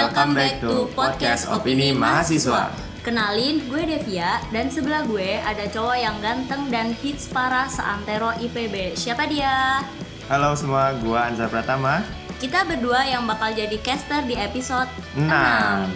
[0.00, 2.72] welcome back to podcast Opini Mahasiswa.
[3.04, 8.96] Kenalin, gue Devia dan sebelah gue ada cowok yang ganteng dan hits parah seantero IPB.
[8.96, 9.84] Siapa dia?
[10.32, 12.00] Halo semua, gua Anzar Pratama.
[12.40, 14.88] Kita berdua yang bakal jadi caster di episode
[15.20, 15.92] Enam.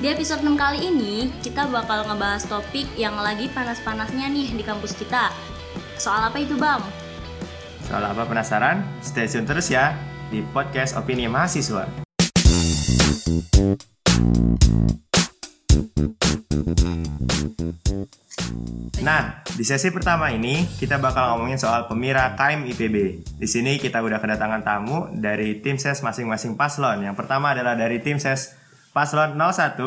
[0.00, 4.96] Di episode 6 kali ini, kita bakal ngebahas topik yang lagi panas-panasnya nih di kampus
[4.96, 5.28] kita.
[6.00, 6.80] Soal apa itu, Bang?
[7.84, 8.80] Soal apa penasaran?
[9.04, 9.92] Stay tune terus ya
[10.32, 12.11] di podcast Opini Mahasiswa.
[19.02, 22.96] Nah, di sesi pertama ini kita bakal ngomongin soal pemira KM IPB.
[23.38, 27.06] Di sini kita udah kedatangan tamu dari tim ses masing-masing paslon.
[27.06, 28.58] Yang pertama adalah dari tim ses
[28.90, 29.78] paslon 01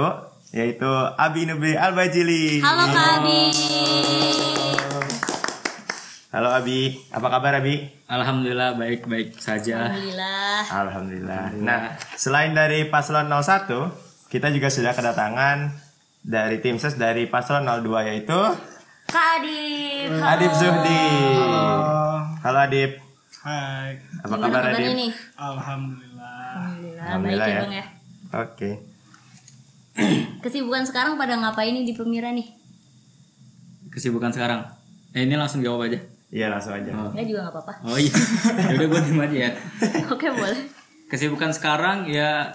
[0.55, 0.88] yaitu
[1.20, 2.64] Abi Nubi Albajili.
[2.64, 3.52] Halo Kak Abi.
[6.36, 7.80] Halo Abi, apa kabar Abi?
[8.11, 9.88] Alhamdulillah baik-baik saja.
[9.88, 10.59] Alhamdulillah.
[10.67, 11.44] Alhamdulillah.
[11.64, 13.72] Nah, selain dari paslon 01,
[14.27, 15.72] kita juga sudah kedatangan
[16.27, 18.36] dari tim ses dari paslon 02 yaitu
[19.08, 20.11] Kak Adip.
[20.11, 21.08] Adip Zuhdi.
[22.44, 22.99] Halo Adip.
[23.47, 24.92] Hai, Apa Gimana kabar Adip?
[24.92, 25.11] nih?
[25.39, 26.36] alhamdulillah.
[26.52, 27.64] Alhamdulillah, Alhamdulillah baik ya, ya.
[27.64, 27.86] Bang ya.
[28.44, 28.72] Oke.
[30.44, 32.52] Kesibukan sekarang pada ngapain nih di Pemira nih?
[33.88, 34.67] Kesibukan sekarang.
[35.16, 36.14] Eh ini langsung jawab aja.
[36.36, 36.91] Iya, langsung aja.
[36.91, 37.73] Oh, Enggak juga nggak apa-apa.
[37.88, 38.11] oh iya.
[38.75, 39.52] Udah gue diem aja ya.
[40.14, 40.61] Oke, boleh.
[41.08, 42.52] Kesibukan sekarang ya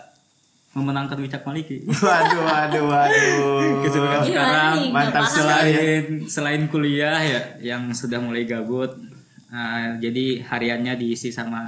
[0.76, 1.88] memenangkan Wicak Maliki.
[1.88, 3.80] Waduh, waduh, waduh.
[3.80, 4.88] Kesibukan Gimana sekarang nih?
[4.92, 7.40] Mantap selain selain kuliah ya
[7.72, 9.00] yang sudah mulai gabut.
[9.48, 11.64] Nah, jadi hariannya diisi sama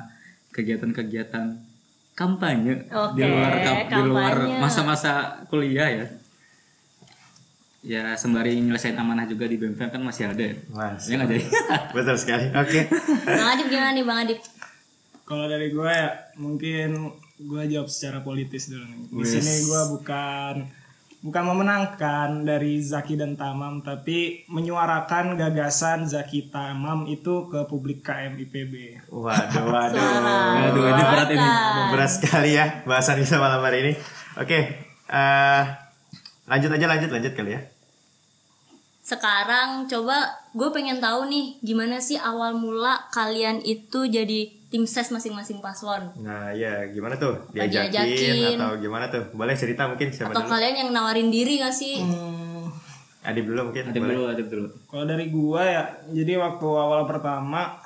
[0.52, 1.72] kegiatan-kegiatan
[2.12, 3.52] kampanye Oke, di luar
[3.88, 6.06] di luar masa-masa kuliah ya.
[7.83, 10.38] Ya sembari nyelesain amanah juga di BMPM kan masih ada.
[10.38, 10.54] ya.
[10.70, 11.10] Mas.
[11.10, 11.44] Ya nggak jadi.
[11.98, 12.47] Betul sekali.
[12.54, 12.87] Oke.
[13.26, 14.38] Bang Adip gimana nih, Bang Adip?
[15.22, 19.00] Kalau dari gue ya, mungkin gue jawab secara politis dulu nih.
[19.10, 20.54] Di sini gue bukan
[21.22, 28.38] bukan memenangkan dari Zaki dan Tamam, tapi menyuarakan gagasan Zaki Tamam itu ke publik KM
[28.38, 28.75] IPB.
[29.10, 29.99] Waduh, waduh.
[29.99, 30.70] Suara.
[30.70, 31.49] Aduh, ini berat ini.
[31.91, 33.93] Berat sekali ya bahasan kita malam hari ini.
[34.38, 34.59] Oke.
[35.10, 35.62] eh,
[36.47, 37.72] lanjut aja lanjut lanjut kali ya.
[39.12, 40.17] Sekarang coba
[40.50, 46.09] gue pengen tahu nih gimana sih awal mula kalian itu jadi tim ses masing-masing paslon
[46.17, 47.37] Nah, ya gimana tuh?
[47.53, 48.56] Diajakin, diajakin.
[48.56, 49.21] atau gimana tuh?
[49.37, 50.53] Boleh cerita mungkin siapa atau dulu?
[50.56, 52.00] kalian yang nawarin diri gak sih?
[52.00, 52.73] Hmm,
[53.21, 53.93] Adip dulu mungkin.
[53.93, 54.17] Boleh.
[54.17, 54.67] dulu, ada dulu.
[54.89, 57.77] kalau dari gue ya, jadi waktu awal pertama,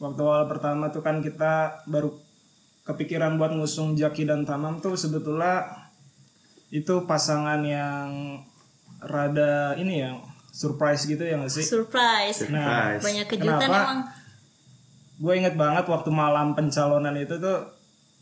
[0.00, 2.16] waktu awal pertama tuh kan kita baru
[2.82, 5.68] kepikiran buat ngusung Jaki dan Tamam tuh sebetulnya
[6.72, 8.40] itu pasangan yang
[9.06, 10.18] rada ini ya
[10.52, 11.64] surprise gitu ya nggak sih?
[11.64, 12.46] Surprise.
[12.52, 13.02] Nah, Surprise.
[13.02, 13.82] Banyak kejutan Kenapa?
[13.82, 14.00] emang.
[15.22, 17.62] gue inget banget waktu malam pencalonan itu tuh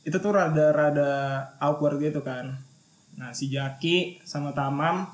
[0.05, 2.61] itu tuh rada-rada awkward gitu kan.
[3.17, 5.09] Nah si Jaki sama Tamam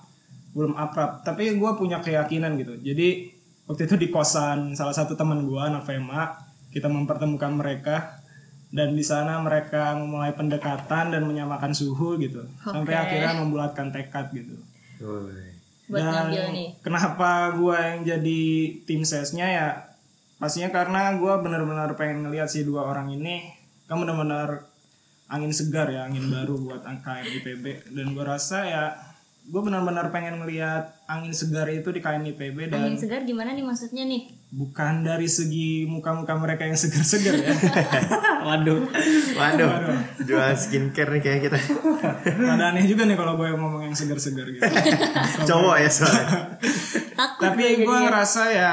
[0.50, 2.75] belum akrab, tapi gue punya keyakinan gitu.
[2.81, 3.31] Jadi
[3.71, 6.38] waktu itu di kosan salah satu teman gue anak FEMA
[6.75, 8.19] kita mempertemukan mereka
[8.75, 13.03] dan di sana mereka memulai pendekatan dan menyamakan suhu gitu sampai Oke.
[13.06, 14.59] akhirnya membulatkan tekad gitu.
[15.00, 15.56] Woi.
[15.86, 16.69] Buat Dan ngambil nih.
[16.82, 18.42] kenapa gue yang jadi
[18.84, 19.69] tim sesnya ya
[20.36, 23.54] pastinya karena gue benar-benar pengen ngeliat si dua orang ini
[23.86, 24.66] kan benar-benar
[25.26, 28.84] angin segar ya angin baru buat KM IPB dan gue rasa ya
[29.46, 33.62] gue benar-benar pengen ngeliat angin segar itu di KM IPB dan Angin segar gimana nih
[33.62, 34.34] maksudnya nih?
[34.54, 37.50] Bukan dari segi muka-muka mereka yang segar-segar ya.
[38.46, 38.86] Waduh.
[39.34, 39.70] Waduh,
[40.22, 41.58] jual skincare nih kayak kita.
[42.54, 44.62] ada aneh juga nih kalau gue ngomong yang segar-segar gitu.
[45.50, 46.26] Cowok ya soalnya.
[47.16, 48.72] Takut tapi gue ngerasa ya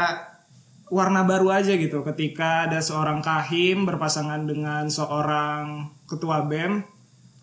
[0.93, 2.05] warna baru aja gitu.
[2.05, 6.85] Ketika ada seorang kahim berpasangan dengan seorang ketua bem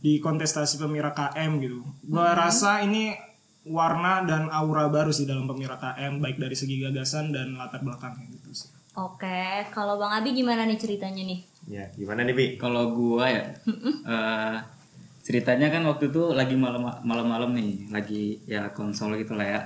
[0.01, 1.83] di kontestasi pemira KM gitu.
[2.07, 3.30] Gue rasa ini
[3.71, 8.27] warna dan aura baru sih dalam pemira KM baik dari segi gagasan dan latar belakangnya
[8.35, 11.41] gitu sih Oke, kalau Bang Abi gimana nih ceritanya nih?
[11.71, 12.47] Ya, gimana nih, Bi?
[12.59, 13.47] Kalau gua ya,
[14.03, 14.57] eh,
[15.23, 19.61] ceritanya kan waktu itu lagi malam malam-malam nih, lagi ya konsol gitu lah ya.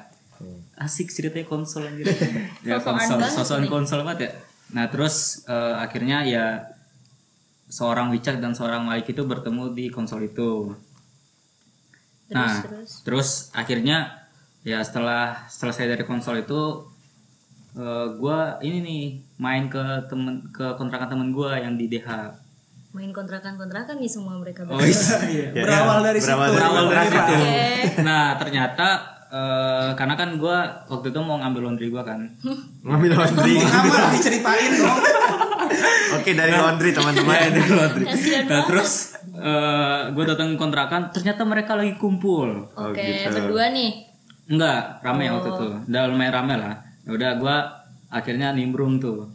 [0.76, 2.04] Asik ceritanya konsol anjir.
[2.68, 3.70] ya konsol, sosokan nih.
[3.72, 4.30] konsol banget ya.
[4.76, 6.46] Nah terus eh, akhirnya ya
[7.72, 10.76] seorang Wicak dan seorang Malik itu bertemu di konsol itu.
[12.24, 12.90] Terus nah terus.
[13.04, 13.98] terus akhirnya
[14.62, 16.88] ya setelah selesai dari konsol itu
[17.74, 19.02] eh, gua ini nih
[19.36, 22.08] main ke temen ke kontrakan temen gua yang di DH.
[22.94, 24.86] Main kontrakan-kontrakan nih semua mereka Oh berdua.
[25.26, 25.50] iya.
[25.58, 27.34] Ya, berawal dari berawal situ dari Berawal dari situ.
[27.34, 27.58] Oke.
[28.06, 28.88] Nah ternyata
[29.28, 30.56] eh, karena kan gue
[30.86, 32.20] waktu itu mau ngambil laundry gue kan.
[32.86, 33.54] Ngambil laundry.
[33.60, 34.98] Kamar diceritain dong
[36.20, 37.34] Oke dari laundry teman-teman.
[37.34, 38.04] Iya, dari laundry.
[38.08, 38.92] Kasian Nah terus
[40.14, 42.70] gue datang kontrakan, ternyata mereka lagi kumpul.
[42.74, 43.34] Oh, Oke, gitu.
[43.34, 44.06] berdua nih.
[44.48, 45.68] Enggak, rame waktu itu.
[45.90, 46.74] Udah lumayan rame lah.
[47.04, 47.56] Ya Udah gue
[48.14, 49.28] akhirnya nimbrung tuh.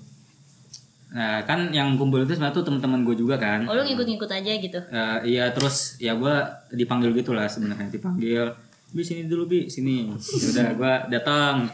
[1.09, 3.65] Nah kan yang kumpul itu sebenarnya tuh teman-teman gue juga kan.
[3.65, 4.79] Oh, lu ngikut-ngikut aja gitu.
[4.79, 6.35] Eh, iya terus ya gue
[6.73, 8.53] dipanggil gitu lah sebenarnya dipanggil
[8.89, 11.69] bi sini dulu bi sini Ya udah gue datang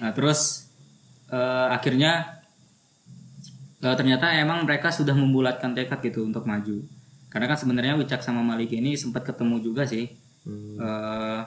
[0.00, 0.70] nah terus
[1.28, 2.33] eh, akhirnya
[3.84, 6.80] eh, ternyata emang mereka sudah membulatkan tekad gitu untuk maju.
[7.28, 10.08] Karena kan sebenarnya Wicak sama Malik ini sempat ketemu juga sih.
[10.80, 11.40] Eh,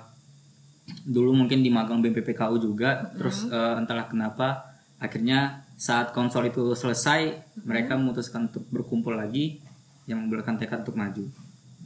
[1.04, 7.54] dulu mungkin di magang BPPKU juga terus eh, entahlah kenapa akhirnya saat konsol itu selesai
[7.62, 9.62] mereka memutuskan untuk berkumpul lagi
[10.10, 11.26] yang membulatkan tekad untuk maju.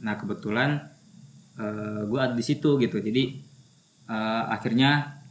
[0.00, 0.70] Nah kebetulan
[2.08, 2.96] gue ada di situ gitu.
[3.00, 3.52] Jadi
[4.08, 5.22] eh, akhirnya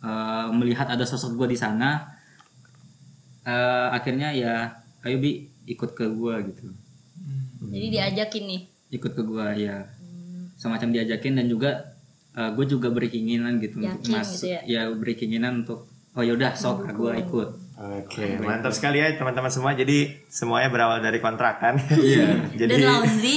[0.00, 2.19] eh, melihat ada sosok gue di sana
[3.44, 4.54] eh, akhirnya ya
[5.04, 6.66] ayo bi ikut ke gue gitu
[7.60, 8.60] Jadi diajakin nih.
[8.90, 9.86] ikut ke gua ya
[10.58, 11.94] semacam diajakin dan juga
[12.34, 14.82] gue juga berkeinginan gitu untuk Yakin masuk gitu ya?
[14.90, 17.48] berkeinginan untuk oh yaudah sok gue ikut
[17.80, 19.72] Oke, mantap sekali ya teman-teman semua.
[19.72, 21.80] Jadi semuanya berawal dari kontrakan.
[21.96, 22.52] Iya.
[22.52, 23.36] Jadi Dan laundry.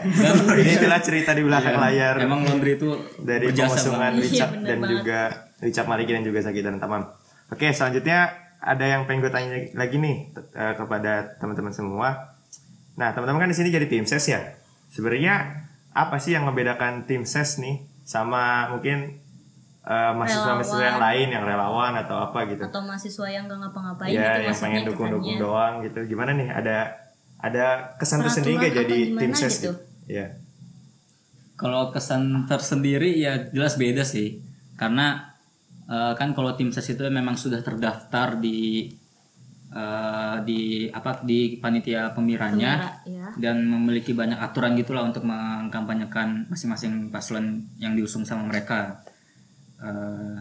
[0.66, 4.26] ini adalah cerita di belakang layar emang laundry itu dari pengusungan banget.
[4.34, 4.90] Iya, dan banget.
[4.90, 5.20] juga
[5.62, 7.02] Wicak Maliki dan juga Saki dan Tamam.
[7.46, 12.34] Oke, selanjutnya ada yang pengen gue tanya lagi nih eh, kepada teman-teman semua.
[12.98, 14.42] Nah, teman-teman kan di sini jadi tim ses ya.
[14.90, 15.62] Sebenarnya
[15.94, 19.22] apa sih yang membedakan tim ses nih sama mungkin
[19.86, 22.66] eh, mahasiswa-mahasiswa yang lain yang relawan atau apa gitu?
[22.66, 25.46] atau mahasiswa yang gak ngapa-ngapain ya, gitu yang pengen dukung-dukung kesannya.
[25.46, 26.00] doang gitu.
[26.10, 26.48] Gimana nih?
[26.50, 26.76] Ada
[27.38, 27.66] ada
[28.02, 29.62] kesan Peraturan tersendiri gak jadi tim ses gitu?
[29.62, 29.72] gitu?
[30.10, 30.26] Ya.
[31.54, 34.42] Kalau kesan tersendiri ya jelas beda sih.
[34.74, 35.35] Karena
[35.90, 38.90] eh, kan kalau tim ses itu memang sudah terdaftar di
[39.70, 40.60] eh, di
[40.90, 43.28] apa di panitia pemiranya Pemira, ya.
[43.38, 49.02] dan memiliki banyak aturan gitulah untuk mengkampanyekan masing-masing paslon yang diusung sama mereka.
[49.82, 50.36] Eh,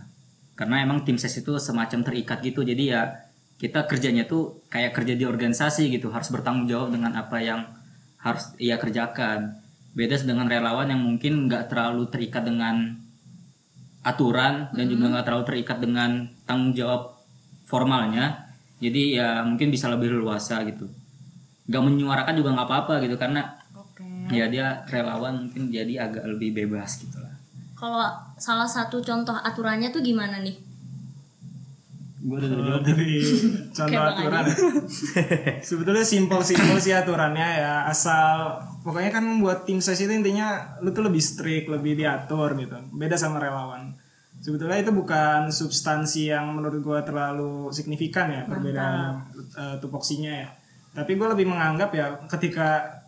[0.56, 2.63] karena emang tim ses itu semacam terikat gitu.
[2.63, 3.25] Jadi ya
[3.56, 7.62] kita kerjanya tuh kayak kerja di organisasi gitu, harus bertanggung jawab dengan apa yang
[8.19, 9.62] harus ia kerjakan.
[9.95, 13.05] Beda dengan relawan yang mungkin nggak terlalu terikat dengan
[14.06, 17.18] aturan dan juga nggak terlalu terikat dengan tanggung jawab
[17.66, 18.54] formalnya.
[18.78, 20.86] Jadi ya mungkin bisa lebih leluasa gitu.
[21.66, 23.42] Nggak menyuarakan juga nggak apa-apa gitu karena
[23.74, 24.06] Oke.
[24.30, 27.34] ya dia relawan mungkin jadi agak lebih bebas gitu lah.
[27.74, 28.07] Kalau
[28.38, 30.56] salah satu contoh aturannya tuh gimana nih?
[32.25, 33.22] Gue udah Kalau dari
[33.69, 34.45] contoh aturan.
[35.69, 41.06] Sebetulnya simpel-simpel sih aturannya ya asal pokoknya kan buat tim ses itu intinya lu tuh
[41.06, 42.81] lebih strict lebih diatur gitu.
[42.98, 43.94] Beda sama relawan.
[44.42, 50.50] Sebetulnya itu bukan substansi yang menurut gua terlalu signifikan ya perbedaan eh, tupoksinya ya.
[50.95, 53.04] Tapi gue lebih menganggap ya ketika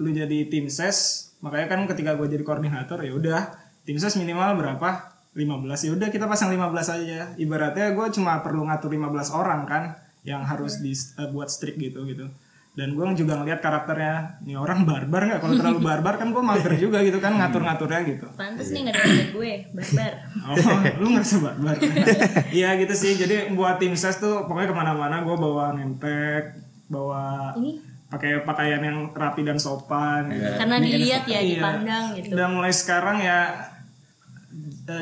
[0.00, 3.40] lu jadi tim ses makanya kan ketika gue jadi koordinator ya udah
[3.84, 5.46] tim ses minimal berapa 15
[5.86, 9.82] ya udah kita pasang 15 aja ibaratnya gue cuma perlu ngatur 15 orang kan
[10.22, 12.26] yang harus dibuat strict gitu gitu
[12.70, 16.74] dan gue juga ngeliat karakternya ini orang barbar nggak kalau terlalu barbar kan gue mager
[16.76, 20.12] juga gitu kan ngatur-ngaturnya gitu Pantes nih gak ada gue, barbar.
[20.46, 20.56] Oh,
[20.98, 21.74] lu ngerasa barbar?
[22.56, 23.12] Iya gitu sih.
[23.14, 26.56] Jadi buat tim ses tuh pokoknya ke mana-mana gue bawa nempek,
[26.86, 27.70] bawa Ini
[28.06, 30.30] pakai pakaian yang rapi dan sopan.
[30.30, 30.50] gitu.
[30.56, 31.58] karena dilihat ya, Iya.
[31.58, 32.32] dipandang gitu.
[32.32, 33.69] Dan mulai sekarang ya eh,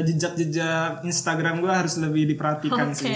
[0.00, 2.99] jejak-jejak Instagram gue harus lebih diperhatikan Oke.
[3.00, 3.14] sih.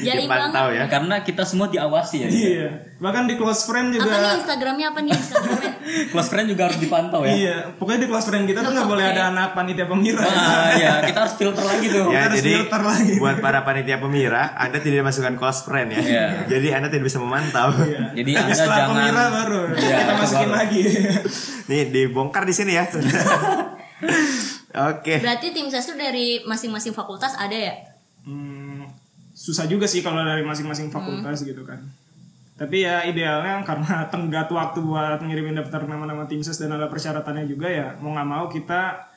[0.00, 0.88] Jadi Dipantau ya.
[0.88, 2.28] Karena kita semua diawasi ya.
[2.28, 2.68] Iya.
[2.96, 4.30] Bahkan di close friend Apa nih juga.
[4.40, 5.72] Instagramnya apa nih Instagramnya?
[6.16, 7.32] Close friend juga harus dipantau ya.
[7.36, 7.56] Iya.
[7.76, 10.24] Pokoknya di close friend kita tuh nggak boleh ada anak panitia pemira.
[10.24, 12.08] Ah, ya, kita harus filter lagi tuh.
[12.08, 13.12] Ya, harus jadi filter lagi.
[13.20, 16.00] buat para panitia pemira, Anda tidak masukkan close friend ya.
[16.00, 16.26] Iya.
[16.48, 17.76] Jadi Anda tidak bisa memantau.
[18.16, 20.56] Jadi Tapi Anda setelah jangan pemira baru Iya, kita masukin baru.
[20.56, 20.82] lagi.
[21.68, 22.84] Nih dibongkar di sini ya.
[24.74, 25.22] Oke.
[25.22, 27.74] Berarti tim ses tuh dari masing-masing fakultas ada ya?
[28.26, 28.90] Hmm,
[29.30, 31.78] susah juga sih kalau dari masing-masing fakultas gitu kan.
[32.58, 37.46] Tapi ya idealnya karena tenggat waktu buat ngirimin daftar nama-nama tim ses dan ada persyaratannya
[37.46, 39.10] juga ya mau nggak mau kita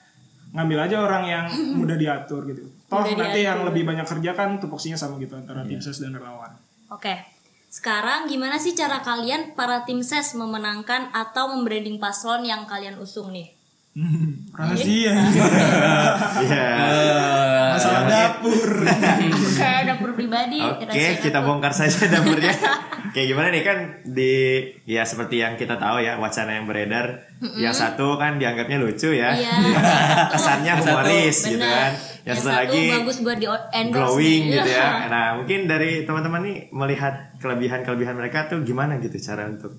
[0.54, 1.46] ngambil aja orang yang
[1.82, 2.70] mudah diatur gitu.
[2.88, 3.68] Toh Mudah nanti yang diatur.
[3.74, 6.54] lebih banyak kerja kan tupoksinya sama gitu antara tim ses dan relawan.
[6.94, 7.18] Oke.
[7.68, 13.34] Sekarang gimana sih cara kalian para tim ses memenangkan atau membranding paslon yang kalian usung
[13.34, 13.57] nih?
[14.54, 15.14] Rahasia.
[16.38, 16.68] Iya.
[16.78, 18.70] Eh, Masalah dapur.
[19.58, 20.62] Kayak dapur pribadi.
[20.62, 21.58] Oke, kita dapur.
[21.58, 22.54] bongkar saja dapurnya.
[23.18, 24.34] Kayak gimana nih kan di
[24.86, 27.26] ya seperti yang kita tahu ya wacana yang beredar.
[27.58, 29.34] Yang satu kan dianggapnya lucu ya.
[29.34, 29.58] Iya.
[30.38, 31.92] Kesannya Yang humoris gitu kan.
[32.28, 33.98] Yang, satu lagi bagus buat di endorse.
[33.98, 34.56] glowing nih.
[34.62, 34.78] gitu ya.
[34.78, 35.10] Iya.
[35.10, 39.74] Nah, mungkin dari teman-teman nih melihat kelebihan-kelebihan mereka tuh gimana gitu cara untuk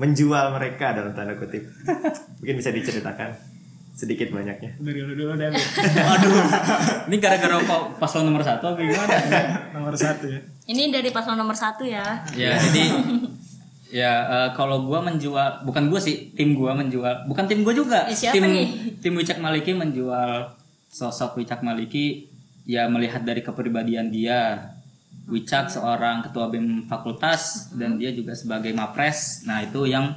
[0.00, 1.70] menjual mereka dalam tanda kutip.
[2.42, 3.49] mungkin bisa diceritakan
[3.92, 4.76] sedikit banyaknya.
[4.76, 5.50] Dari lu dulu deh.
[6.08, 6.34] Waduh.
[7.06, 9.16] Ini gara-gara pa- paslon nomor satu apa gimana?
[9.74, 10.40] Nomor satu ya.
[10.64, 12.22] Ini dari paslon nomor satu ya.
[12.32, 12.84] ya jadi
[13.90, 18.06] ya eh, kalau gua menjual bukan gua sih tim gua menjual bukan tim gua juga
[18.06, 18.66] Eh, siapa tim nih?
[18.98, 20.46] tim Wicak Maliki menjual
[20.86, 22.30] sosok Wicak Maliki
[22.62, 24.70] ya melihat dari kepribadian dia
[25.26, 30.14] Wicak seorang ketua BEM fakultas dan dia juga sebagai mapres nah itu yang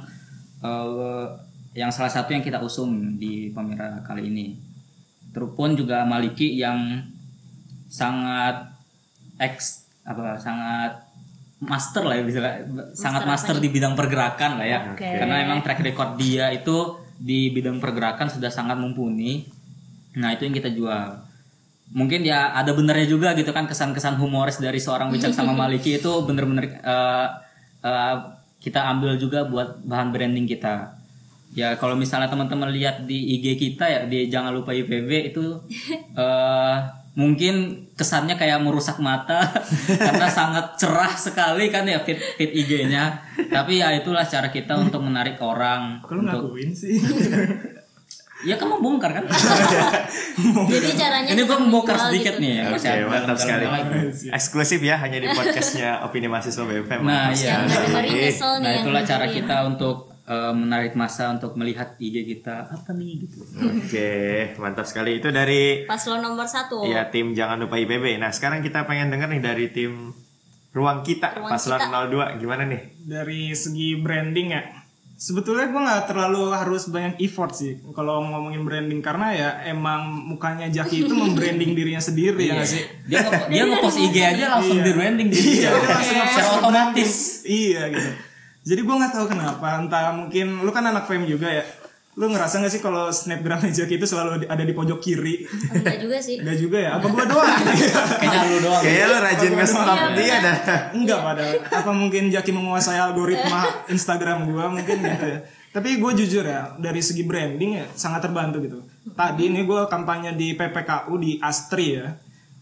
[0.60, 1.26] eh,
[1.74, 4.54] yang salah satu yang kita usung di Pemira kali ini.
[5.34, 7.02] Terupun juga Maliki yang
[7.90, 8.70] sangat
[9.42, 11.02] ex apa sangat
[11.58, 12.38] master lah ya bisa
[12.94, 14.78] sangat master di bidang pergerakan lah ya.
[14.94, 15.02] Oke.
[15.02, 19.42] karena emang track record dia itu di bidang pergerakan sudah sangat mumpuni.
[20.14, 21.26] Nah itu yang kita jual.
[21.90, 26.12] Mungkin ya ada benernya juga gitu kan kesan-kesan humoris dari seorang Wicak sama Maliki itu
[26.22, 27.28] bener-bener eh,
[27.82, 28.16] eh,
[28.62, 31.03] kita ambil juga buat bahan branding kita
[31.54, 35.54] ya kalau misalnya teman-teman lihat di IG kita ya di jangan lupa IPB itu
[36.20, 36.78] eh
[37.14, 39.46] mungkin kesannya kayak merusak mata
[40.06, 43.22] karena sangat cerah sekali kan ya fit fit IG-nya
[43.54, 46.98] tapi ya itulah cara kita untuk menarik orang Kalau untuk ngakuin sih.
[48.50, 49.24] ya kan membongkar kan
[50.68, 52.44] Jadi caranya ini membongkar menjual sedikit gitu.
[52.44, 53.64] nih ya Oke, ada mantap sekali.
[54.28, 57.00] Eksklusif ya hanya di podcastnya Opini Mahasiswa BFM.
[57.08, 57.64] Nah, iya.
[57.64, 63.22] Nih Nah itulah cara kita untuk eh, menarik masa untuk melihat IG kita apa nih
[63.22, 63.44] gitu.
[63.56, 64.12] Oke,
[64.56, 65.18] mantap sekali.
[65.18, 66.82] Itu dari Paslon nomor satu.
[66.82, 68.16] ya tim jangan lupa IPB.
[68.16, 70.12] Nah, sekarang kita pengen denger nih dari tim
[70.70, 72.08] Ruang Kita Ruang Paslon Kita.
[72.08, 72.80] 02 gimana nih?
[73.00, 74.62] Dari segi branding ya.
[75.14, 80.66] Sebetulnya gue nggak terlalu harus banyak effort sih kalau ngomongin branding karena ya emang mukanya
[80.66, 82.82] Jaki itu membranding dirinya sendiri ya nggak sih.
[83.06, 86.48] Dia nge- dia ngepost IG aja langsung di branding di Iya, dia langsung ngepost secara
[86.58, 87.12] otomatis.
[87.46, 88.10] Iya gitu.
[88.64, 89.78] Jadi gue nggak tahu kenapa.
[89.78, 91.64] Entah mungkin lu kan anak fame juga ya.
[92.14, 95.42] Lu ngerasa gak sih kalau snapgram Jaki itu selalu ada di pojok kiri?
[95.50, 96.38] Oh, Enggak juga sih.
[96.38, 96.90] Enggak juga ya?
[96.94, 97.58] Apa gua doang?
[98.22, 98.82] Kayaknya lu doang.
[98.86, 100.56] Kayaknya lu rajin nge-stop Iya, dia dah.
[100.94, 101.54] Enggak padahal.
[101.74, 105.38] Apa mungkin Jaki menguasai algoritma Instagram gua mungkin gitu ya.
[105.74, 108.78] Tapi gue jujur ya, dari segi branding ya sangat terbantu gitu.
[109.10, 112.14] Tadi ini gue kampanye di PPKU di Astri ya.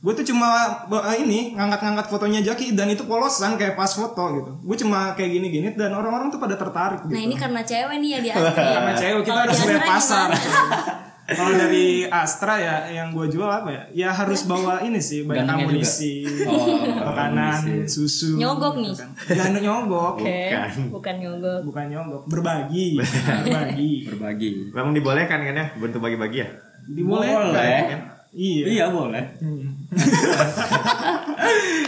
[0.02, 0.50] Gue tuh cuma
[0.90, 4.50] bawa ini ngangkat-ngangkat fotonya Jaki dan itu polosan kayak pas foto gitu.
[4.61, 7.14] Gue cuma kayak gini-gini dan orang-orang tuh pada tertarik gitu.
[7.14, 8.50] Nah ini karena cewek nih ya di Astri.
[8.50, 8.73] ya.
[8.75, 10.28] Karena cewek kita Kalau harus lihat Astra pasar.
[11.23, 13.82] Kalau dari Astra ya yang gue jual apa ya?
[13.94, 16.66] Ya harus bawa ini sih banyak Gantengnya amunisi, Oh,
[17.09, 18.37] makanan, susu.
[18.37, 18.90] Nyogok nih.
[19.30, 20.18] Jangan nyogok.
[20.18, 20.68] Oke, Bukan.
[20.90, 21.61] bukan nyogok.
[21.62, 22.99] Bukan nyogok, berbagi.
[22.99, 23.92] berbagi.
[24.11, 24.49] Berbagi.
[24.75, 26.49] Memang dibolehkan kan ya bentuk bagi-bagi ya?
[26.90, 27.54] Dibolehkan.
[27.54, 27.80] Boleh.
[27.87, 28.00] kan?
[28.32, 28.64] Iya.
[28.66, 29.24] Iya boleh.
[29.44, 29.76] Hmm.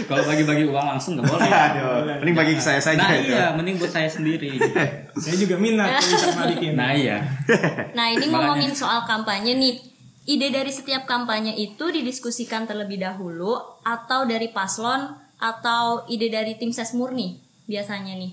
[0.04, 1.48] Kalau bagi-bagi uang langsung nggak boleh.
[1.48, 3.32] Aduh, mending bagi ke saya saja Nah itu.
[3.32, 4.60] iya, mending buat saya sendiri.
[5.14, 6.02] Saya juga minat
[6.34, 6.74] balikin.
[6.74, 7.22] Nah iya.
[7.96, 8.34] Nah ini Makanya.
[8.34, 9.74] ngomongin soal kampanye nih.
[10.24, 16.72] Ide dari setiap kampanye itu didiskusikan terlebih dahulu atau dari paslon atau ide dari tim
[16.72, 18.32] ses murni biasanya nih.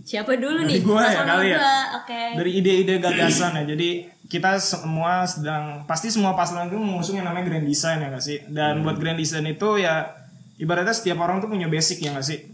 [0.00, 0.80] Siapa dulu Dari nih?
[0.82, 1.58] gua ya, kali ya.
[2.02, 2.22] Oke.
[2.34, 3.64] Dari ide-ide gagasan ya.
[3.68, 8.22] Jadi kita semua sedang pasti semua paslon itu mengusung yang namanya grand design ya nggak
[8.22, 8.38] sih?
[8.46, 10.06] Dan buat grand design itu ya
[10.54, 12.46] ibaratnya setiap orang tuh punya basic ya nggak sih?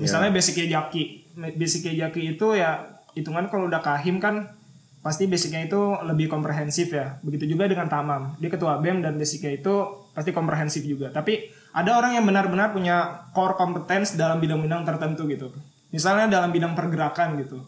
[0.00, 4.56] Misalnya basicnya Jaki, basicnya Jaki itu ya hitungan kalau udah kahim kan
[5.04, 7.20] pasti basicnya itu lebih komprehensif ya.
[7.20, 9.74] Begitu juga dengan Tamam, dia ketua bem dan basicnya itu
[10.16, 11.12] pasti komprehensif juga.
[11.12, 15.52] Tapi ada orang yang benar-benar punya core competence dalam bidang-bidang tertentu gitu.
[15.92, 17.60] Misalnya dalam bidang pergerakan gitu.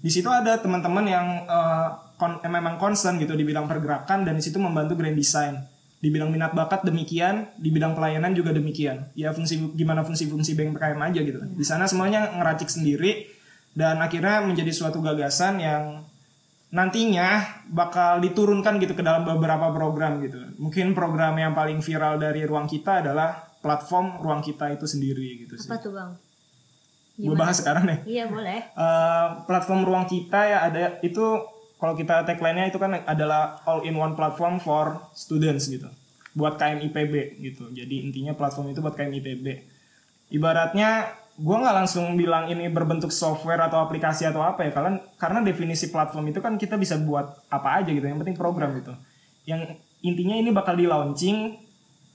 [0.00, 4.36] Di situ ada teman-teman yang eh, kon- eh, memang concern gitu di bidang pergerakan dan
[4.36, 5.56] di situ membantu grand design.
[5.96, 9.08] Di bidang minat bakat demikian, di bidang pelayanan juga demikian.
[9.16, 11.40] Ya fungsi gimana fungsi-fungsi bank PKM aja gitu.
[11.40, 13.24] Di sana semuanya ngeracik sendiri
[13.72, 16.04] dan akhirnya menjadi suatu gagasan yang
[16.68, 20.36] nantinya bakal diturunkan gitu ke dalam beberapa program gitu.
[20.60, 25.56] Mungkin program yang paling viral dari ruang kita adalah platform ruang kita itu sendiri gitu
[25.56, 25.70] sih.
[25.72, 26.10] Apa tuh bang?
[27.16, 27.98] Gue bahas sekarang nih.
[28.04, 28.60] Iya boleh.
[28.76, 31.24] Eh, platform ruang kita ya ada itu
[31.76, 35.88] kalau kita tagline-nya itu kan adalah all in one platform for students gitu.
[36.32, 37.68] Buat KM IPB gitu.
[37.72, 39.46] Jadi intinya platform itu buat KM IPB.
[40.32, 45.44] Ibaratnya gua nggak langsung bilang ini berbentuk software atau aplikasi atau apa ya kalian karena
[45.44, 48.96] definisi platform itu kan kita bisa buat apa aja gitu yang penting program gitu
[49.44, 51.60] yang intinya ini bakal di launching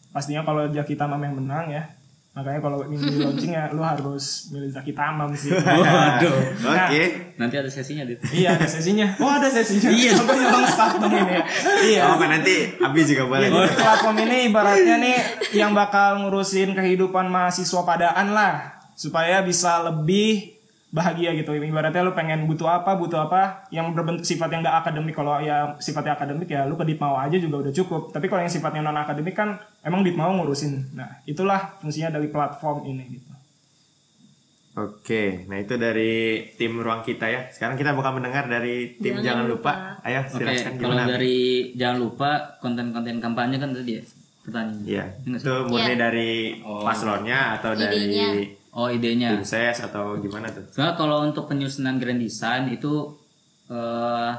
[0.09, 1.93] pastinya kalau Jaki Tamam yang menang ya
[2.31, 5.51] makanya kalau ini di launching ya lu harus milih Zaki Tamam sih
[5.83, 6.37] Waduh.
[6.63, 7.03] Oke.
[7.35, 8.23] Nanti ada sesinya dit.
[8.31, 11.43] iya ada sesinya oh ada sesinya iya nyolong start dong ini ya
[11.83, 13.51] iya Oh, nanti Abi juga boleh.
[13.51, 15.17] Iya, platform ini ibaratnya nih
[15.51, 20.60] yang bakal ngurusin kehidupan mahasiswa padaan lah supaya bisa lebih
[20.91, 21.51] bahagia gitu.
[21.51, 25.11] Ibaratnya lu pengen butuh apa, butuh apa yang berbentuk sifat yang gak akademik.
[25.11, 28.11] Kalau ya sifatnya akademik ya lu ke Ditmau aja juga udah cukup.
[28.11, 30.91] Tapi kalau yang sifatnya non akademik kan emang Ditmau ngurusin.
[30.91, 33.31] Nah, itulah fungsinya dari platform ini gitu.
[34.71, 36.11] Oke, nah itu dari
[36.55, 37.51] tim ruang kita ya.
[37.51, 39.71] Sekarang kita bakal mendengar dari tim jangan, Jangan lupa.
[39.75, 40.07] lupa.
[40.07, 41.01] Ayo Oke, silakan kalau gimana?
[41.03, 41.11] Abi?
[41.11, 41.37] dari
[41.75, 44.03] jangan lupa konten-konten kampanye kan tadi ya
[44.41, 44.87] pertanyaan.
[44.87, 45.99] Iya, itu murni Iya.
[45.99, 46.31] dari
[46.63, 46.81] Oh.
[46.81, 47.83] paslonnya atau Idenya.
[47.83, 49.35] dari Oh idenya.
[49.35, 50.63] tim ses atau gimana tuh?
[50.71, 53.11] Soalnya kalau untuk penyusunan grand design itu
[53.67, 54.31] eh,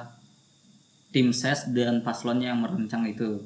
[1.13, 3.45] tim ses dan paslonnya yang merancang itu.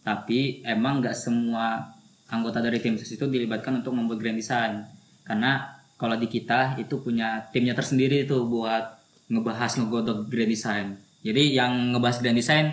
[0.00, 1.84] Tapi emang nggak semua
[2.32, 4.88] anggota dari tim ses itu dilibatkan untuk membuat grand design.
[5.20, 5.68] Karena
[6.00, 8.98] kalau di kita itu punya timnya tersendiri itu buat
[9.28, 10.86] ngebahas ngegodok grand design.
[11.20, 12.72] Jadi yang ngebahas grand design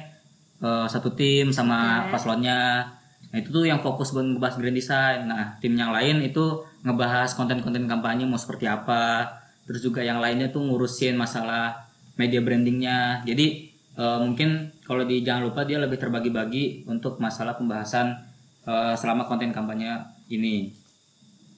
[0.64, 2.96] eh, satu tim sama paslonnya.
[3.30, 5.20] Nah itu tuh yang fokus buat ngebahas grand design.
[5.30, 9.30] Nah tim yang lain itu ngebahas konten-konten kampanye mau seperti apa.
[9.70, 13.22] Terus juga yang lainnya tuh ngurusin masalah media brandingnya.
[13.22, 18.18] Jadi eh, mungkin kalau di jangan lupa dia lebih terbagi-bagi untuk masalah pembahasan
[18.66, 19.94] eh, selama konten kampanye
[20.34, 20.74] ini.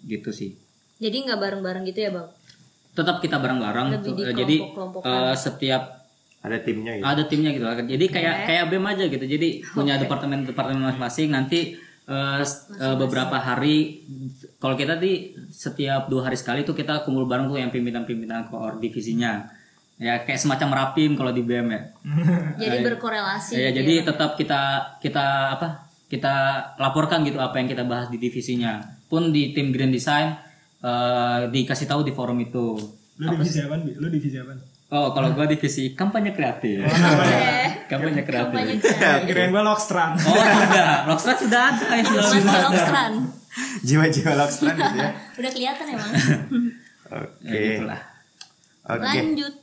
[0.03, 0.51] Gitu sih.
[0.99, 2.27] Jadi nggak bareng-bareng gitu ya bang?
[2.91, 3.87] Tetap kita bareng-bareng.
[3.95, 5.31] Eh, Jadi dikelompok-kelompokkan.
[5.31, 6.00] eh, setiap
[6.41, 7.05] Ada timnya gitu.
[7.05, 7.65] ada timnya gitu.
[7.87, 9.21] Jadi kayak kayak bem aja gitu.
[9.23, 11.29] Jadi punya departemen departemen masing-masing.
[11.29, 14.01] Nanti eh, s- eh, beberapa hari
[14.57, 15.13] kalau kita di
[15.47, 19.45] setiap dua hari sekali tuh kita kumpul bareng tuh yang pimpinan-pimpinan koor divisinya.
[19.95, 21.81] Ya kayak semacam rapim kalau di BM ya.
[22.59, 23.53] Jadi berkorelasi.
[23.53, 24.61] ya, gitu jadi tetap kita
[24.97, 25.67] kita apa
[26.09, 26.33] kita
[26.75, 28.81] laporkan gitu apa yang kita bahas di divisinya.
[29.05, 30.33] Pun di tim grand design
[30.81, 32.81] eh, dikasih tahu di forum itu.
[33.15, 33.77] Lu divisi apa?
[33.77, 34.57] Lu divisi apa?
[34.91, 36.83] Oh kalau gua divisi kampanye kreatif
[37.91, 39.27] kampanye kreatif Kampanye ke sana.
[39.27, 40.15] Kirain gua Lockstrand.
[40.23, 42.67] Oh tidak, Rockstrat sudah ada yang sudah sudah ada.
[42.71, 43.13] Lokstran.
[43.83, 45.09] Jiwa-jiwa Lockstrand gitu ya.
[45.39, 46.11] Udah kelihatan emang.
[47.19, 47.51] Oke.
[47.51, 48.01] Ya gitulah.
[48.87, 49.03] Oke.
[49.03, 49.53] Lanjut.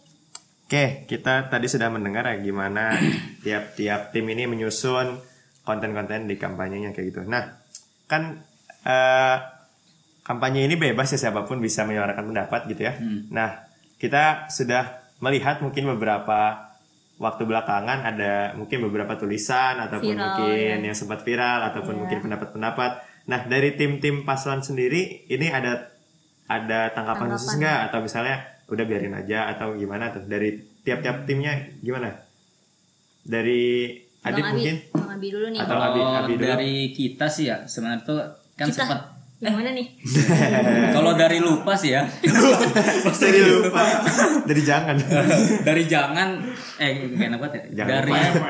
[0.69, 2.93] Oke, kita tadi sudah mendengar ya gimana
[3.45, 5.17] tiap-tiap tim ini menyusun
[5.65, 7.21] konten-konten di kampanyenya kayak gitu.
[7.25, 7.57] Nah,
[8.05, 8.45] kan
[8.85, 9.37] eh,
[10.21, 13.01] kampanye ini bebas ya siapa pun bisa menyuarakan pendapat gitu ya.
[13.33, 13.65] Nah,
[13.97, 16.71] kita sudah melihat mungkin beberapa
[17.19, 22.91] waktu belakangan ada mungkin beberapa tulisan ataupun Viral, mungkin yang sempat viral ataupun mungkin pendapat-pendapat.
[23.27, 25.91] Nah, dari tim-tim paslon sendiri ini ada
[26.47, 31.59] ada tanggapan khusus nggak atau misalnya udah biarin aja atau gimana tuh dari tiap-tiap timnya
[31.83, 32.15] gimana?
[33.27, 35.61] Dari Adit mungkin Bang Abi dulu nih.
[35.61, 36.45] Atau Abi- Kalau Abi dulu.
[36.47, 38.19] dari kita sih ya sebenarnya tuh
[38.55, 38.87] kan Kita.
[38.87, 39.01] sempat
[39.39, 39.87] Yang mana nih?
[40.99, 42.03] kalau dari lupa sih ya.
[43.23, 43.83] Dari lupa.
[44.43, 44.97] Dari jangan.
[45.67, 46.29] Dari jangan
[46.83, 47.65] eh kayak apa ya.
[47.83, 48.49] Jangan dari lupa.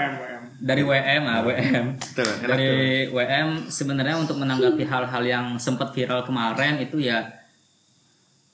[0.59, 1.87] dari WM ah WM
[2.18, 2.27] tuh.
[2.42, 7.22] dari WM sebenarnya untuk menanggapi hal-hal yang sempat viral kemarin itu ya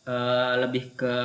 [0.04, 1.16] eh, lebih ke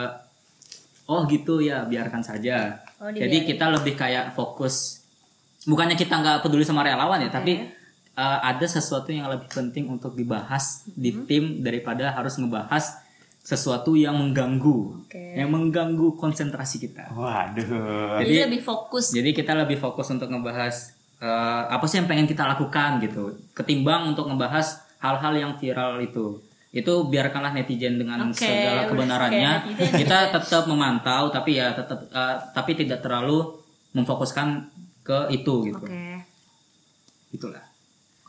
[1.10, 2.80] oh gitu ya biarkan saja.
[3.02, 5.04] Oh, jadi kita lebih kayak fokus.
[5.65, 7.78] Bukannya kita nggak peduli sama relawan ya tapi
[8.19, 11.23] eh, ada sesuatu yang lebih penting untuk dibahas di Hmm.
[11.23, 12.99] tim daripada harus ngebahas
[13.39, 15.23] sesuatu yang mengganggu Oke.
[15.34, 19.10] yang mengganggu konsentrasi kita waduh Jadi, Jadi- lebih fokus.
[19.10, 20.75] jadi kita lebih fokus untuk ngebahas
[21.17, 21.27] eh,
[21.67, 24.67] apa sih yang pengen kita lakukan gitu, ketimbang untuk ngebahas
[24.99, 26.39] hal-hal yang viral itu.
[26.71, 29.51] Itu biarkanlah netizen dengan Oke, segala kebenarannya.
[29.67, 29.99] netizen.
[29.99, 33.51] Kita tetap memantau, tapi ya tetap eh, tapi tidak terlalu
[33.91, 35.84] memfokuskan ke itu gitu.
[35.84, 36.23] Oke.
[37.32, 37.67] Itulah.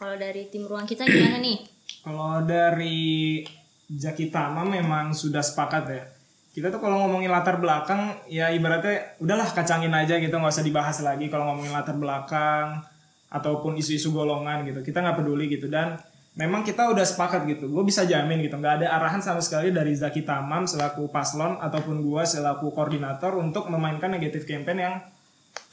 [0.00, 1.60] Kalau dari tim ruang kita gimana nih?
[2.08, 3.44] Kalau dari
[3.84, 6.08] Jaki Tama memang sudah sepakat ya.
[6.50, 10.98] Kita tuh kalau ngomongin latar belakang ya ibaratnya udahlah kacangin aja gitu nggak usah dibahas
[10.98, 12.82] lagi kalau ngomongin latar belakang
[13.30, 15.94] ataupun isu-isu golongan gitu kita nggak peduli gitu dan
[16.34, 19.94] memang kita udah sepakat gitu gue bisa jamin gitu nggak ada arahan sama sekali dari
[19.94, 24.94] Zaki Tamam selaku paslon ataupun gue selaku koordinator untuk memainkan negatif campaign yang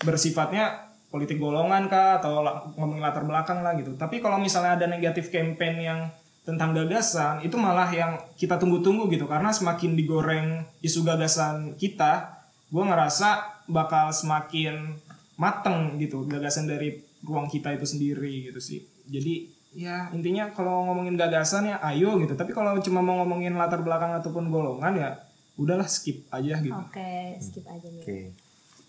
[0.06, 3.96] bersifatnya politik golongan kah atau la- ngomongin latar belakang lah gitu.
[3.96, 6.00] Tapi kalau misalnya ada negatif campaign yang
[6.44, 10.48] tentang gagasan itu malah yang kita tunggu-tunggu gitu karena semakin digoreng
[10.80, 12.40] isu gagasan kita,
[12.72, 14.96] gue ngerasa bakal semakin
[15.36, 18.80] mateng gitu gagasan dari ruang kita itu sendiri gitu sih.
[19.08, 23.86] Jadi ya intinya kalau ngomongin gagasan ya ayo gitu tapi kalau cuma mau ngomongin latar
[23.86, 25.10] belakang ataupun golongan ya
[25.54, 28.02] udahlah skip aja gitu Oke, skip aja nih.
[28.02, 28.18] Oke.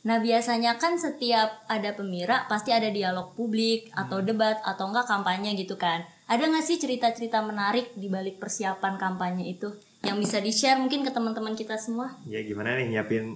[0.06, 5.58] Nah biasanya kan setiap ada pemira pasti ada dialog publik atau debat atau enggak kampanye
[5.58, 6.06] gitu kan.
[6.28, 9.72] Ada nggak sih cerita-cerita menarik di balik persiapan kampanye itu
[10.04, 12.14] yang bisa di share mungkin ke teman-teman kita semua?
[12.28, 13.34] Ya gimana nih nyiapin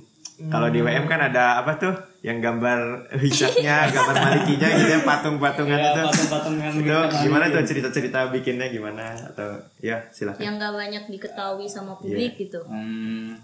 [0.48, 1.92] kalau di WM kan ada apa tuh
[2.24, 6.02] yang gambar wicaknya, gambar malikinya gitu ya patung-patungan Ya, itu.
[6.08, 7.16] patung-patungan Itu gitu.
[7.28, 10.40] gimana tuh cerita-cerita bikinnya gimana atau ya silakan.
[10.42, 12.58] Yang nggak banyak diketahui sama publik gitu.
[12.64, 13.38] Hmm,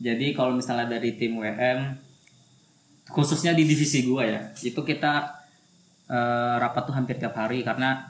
[0.00, 1.78] jadi kalau misalnya dari tim WM
[3.10, 5.44] khususnya di divisi gua ya itu kita
[6.08, 8.08] eh, rapat tuh hampir tiap hari karena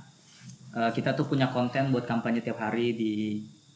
[0.74, 3.12] eh, kita tuh punya konten buat kampanye tiap hari di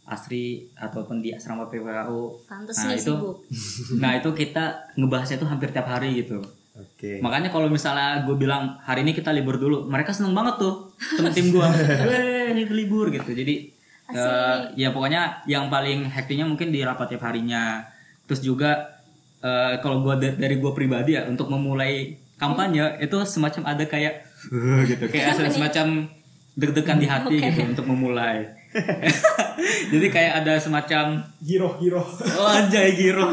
[0.09, 2.49] Asri ataupun di asrama PPKU.
[2.49, 3.37] Pantes Nah itu, sibuk.
[4.03, 4.65] nah itu kita
[4.97, 6.41] ngebahasnya tuh hampir tiap hari gitu.
[6.79, 7.21] Oke.
[7.21, 11.29] Makanya kalau misalnya gue bilang hari ini kita libur dulu, mereka seneng banget tuh temen
[11.29, 11.67] tim gue.
[12.09, 13.37] Weh, ini libur gitu.
[13.37, 13.69] Jadi
[14.17, 17.85] eh, ya pokoknya yang paling hektiknya mungkin di rapat tiap harinya.
[18.25, 18.98] Terus juga
[19.43, 24.27] eh, kalau gue dari gue pribadi ya untuk memulai kampanye itu semacam ada kayak
[24.91, 26.11] gitu, kayak semacam
[26.59, 28.58] deg-degan di hati gitu untuk memulai.
[29.91, 31.73] Jadi kayak ada semacam hero
[32.37, 33.33] Oh anjay giro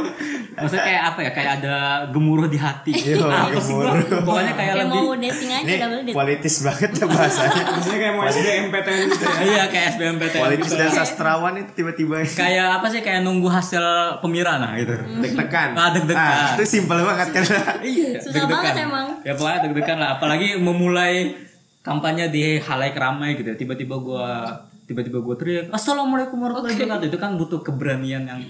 [0.56, 1.76] Maksudnya kayak apa ya Kayak ada
[2.10, 3.92] gemuruh di hati Iya, Apa sih gua?
[3.94, 4.24] gemuruh.
[4.24, 6.16] Pokoknya kayak Kayak lebih mau dating aja Ini double date.
[6.16, 7.64] politis banget ya bahasanya.
[7.76, 10.80] Maksudnya kayak mau SBMPTN gitu ya Iya kayak SBMPTN politis gitu.
[10.80, 13.86] dan sastrawan itu tiba-tiba Kayak apa sih Kayak nunggu hasil
[14.20, 15.70] pemira nah gitu deg-degan.
[15.74, 16.16] Ah, deg-degan.
[16.18, 17.44] Ah, itu simpel banget kan.
[17.82, 19.08] Iya Susah banget emang.
[19.22, 21.36] Ya pokoknya deg-degan lah Apalagi memulai
[21.82, 23.58] kampanye di halayak ramai gitu ya.
[23.60, 24.50] Tiba-tiba gua
[24.86, 28.42] tiba-tiba gue teriak assalamualaikum warahmatullahi wabarakatuh itu kan butuh keberanian yang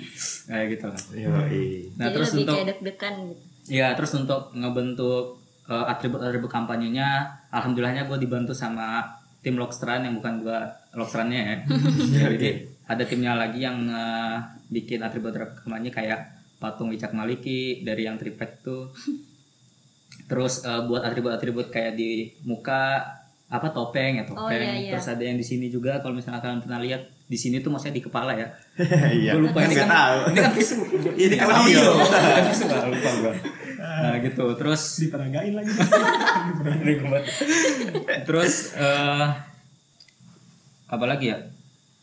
[0.45, 1.95] kayak gitu lah Yoi.
[1.95, 3.41] nah Jadi terus lebih untuk deg-degan gitu.
[3.65, 9.01] Ya terus untuk ngebentuk eh, atribut-atribut kampanyenya, alhamdulillahnya gue dibantu sama
[9.41, 10.59] tim Lokstran yang bukan gue
[10.93, 11.55] Lokstrannya ya.
[12.29, 12.49] Jadi
[12.85, 14.37] ada timnya lagi yang eh,
[14.69, 18.93] bikin atribut-atribut kampanye kayak patung Wicak Maliki dari yang triplek tuh.
[20.29, 23.01] Terus eh, buat atribut-atribut kayak di muka
[23.55, 24.45] apa topeng ya topeng.
[24.45, 24.91] Oh, iya, iya.
[24.95, 27.95] Terus ada yang di sini juga kalau misalnya kalian pernah lihat di sini tuh maksudnya
[27.97, 28.47] di kepala ya.
[29.17, 29.31] Iya.
[29.33, 30.17] Gue lupa ini kan tahu.
[30.29, 30.85] ini kan visual.
[31.25, 31.79] Ini kan audio.
[31.81, 32.65] audio.
[32.71, 33.33] Kan lupa gua.
[33.85, 35.71] Nah gitu terus diperagain lagi
[38.25, 39.27] terus eh
[40.85, 41.37] apa lagi ya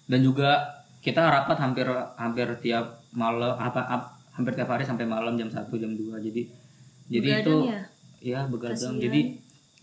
[0.07, 1.87] dan juga kita rapat hampir
[2.19, 6.43] hampir tiap malam apa ap- hampir tiap hari sampai malam jam 1 jam 2 jadi
[7.11, 7.81] jadi Begadang itu ya?
[8.23, 9.21] ya begadang jadi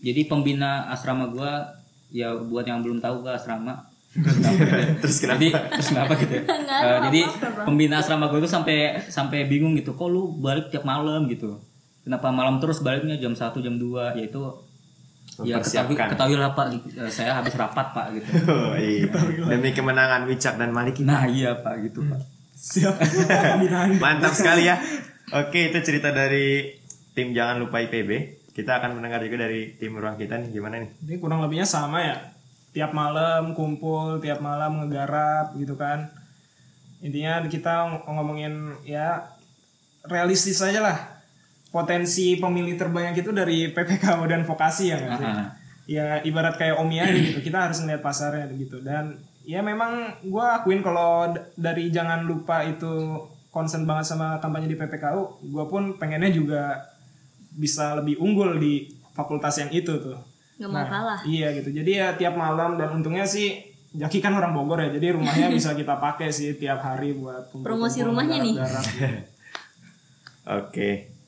[0.00, 1.64] jadi pembina asrama gua
[2.10, 3.88] ya buat yang belum tahu gua asrama.
[5.02, 5.38] Terus kenapa?
[5.38, 6.42] jadi terus kenapa gitu ya?
[6.80, 7.20] Eh, jadi
[7.62, 11.30] pembina asrama gue tuh sampai sampai bingung gitu kok lu balik tiap malam?
[11.30, 11.62] gitu.
[12.02, 13.14] Kenapa malam terus baliknya?
[13.22, 14.42] Jam 1 jam 2 yaitu
[15.46, 18.30] ya ketahui lah pak eh, saya habis rapat pak gitu.
[18.50, 19.06] Oh, iya.
[19.46, 21.06] Demi kemenangan Wicak dan Maliki.
[21.06, 22.20] nah iya pak gitu pak.
[22.60, 22.94] Siap.
[22.98, 23.94] Pembinaan.
[23.96, 24.76] Mantap sekali ya.
[25.30, 26.66] Oke, itu cerita dari
[27.14, 28.39] tim Jangan Lupa IPB.
[28.50, 30.90] Kita akan mendengar juga dari tim ruang kita nih gimana nih?
[31.00, 32.16] Jadi kurang lebihnya sama ya.
[32.70, 36.10] Tiap malam kumpul, tiap malam ngegarap gitu kan.
[37.00, 39.22] Intinya kita ng- ngomongin ya
[40.04, 40.98] realistis aja lah.
[41.70, 45.28] Potensi pemilih terbanyak itu dari PPKU dan vokasi ya nggak sih?
[45.90, 47.38] Ya ibarat kayak Omi aja gitu.
[47.40, 48.82] Kita harus ngeliat pasarnya gitu.
[48.82, 53.18] Dan ya memang gue akuin kalau dari jangan lupa itu
[53.50, 56.89] concern banget sama kampanye di PPKU, gue pun pengennya juga
[57.54, 60.18] bisa lebih unggul di fakultas yang itu tuh.
[60.60, 61.20] Nggak mau kalah.
[61.26, 61.70] Iya gitu.
[61.72, 64.90] Jadi ya tiap malam dan untungnya sih Jaki kan orang Bogor ya.
[64.94, 68.54] Jadi rumahnya bisa kita pakai sih tiap hari buat Promosi rumahnya nih.
[70.60, 71.20] Oke.